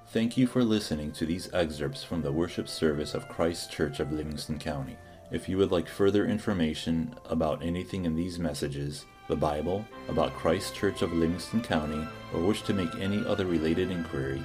Thank 0.08 0.36
you 0.36 0.48
for 0.48 0.64
listening 0.64 1.12
to 1.12 1.26
these 1.26 1.48
excerpts 1.54 2.02
from 2.02 2.22
the 2.22 2.32
worship 2.32 2.66
service 2.66 3.14
of 3.14 3.28
Christ 3.28 3.70
Church 3.70 4.00
of 4.00 4.10
Livingston 4.10 4.58
County. 4.58 4.96
If 5.30 5.48
you 5.48 5.58
would 5.58 5.70
like 5.70 5.88
further 5.88 6.26
information 6.26 7.14
about 7.30 7.62
anything 7.62 8.04
in 8.04 8.16
these 8.16 8.40
messages, 8.40 9.06
the 9.28 9.36
Bible, 9.36 9.86
about 10.08 10.34
Christ 10.34 10.74
Church 10.74 11.02
of 11.02 11.12
Livingston 11.12 11.60
County, 11.62 12.06
or 12.32 12.40
wish 12.40 12.62
to 12.62 12.74
make 12.74 12.94
any 12.96 13.24
other 13.26 13.46
related 13.46 13.90
inquiry, 13.90 14.42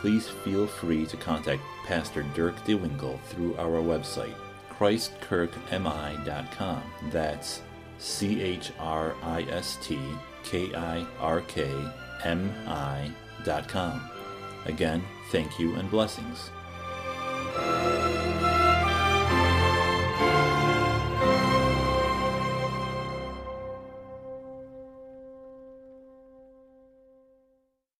please 0.00 0.28
feel 0.28 0.66
free 0.66 1.06
to 1.06 1.16
contact 1.16 1.62
Pastor 1.86 2.24
Dirk 2.34 2.56
DeWinkle 2.64 3.20
through 3.22 3.56
our 3.56 3.80
website, 3.82 4.34
christkirkmi.com. 4.70 6.82
That's 7.10 7.62
C 7.98 8.42
H 8.42 8.72
R 8.78 9.14
I 9.22 9.42
S 9.42 9.78
T 9.82 9.98
K 10.42 10.74
I 10.74 11.06
R 11.20 11.42
K 11.42 11.70
M 12.24 12.52
I 12.66 13.10
dot 13.44 13.68
com. 13.68 14.00
Again, 14.66 15.02
thank 15.30 15.58
you 15.58 15.74
and 15.74 15.90
blessings. 15.90 16.50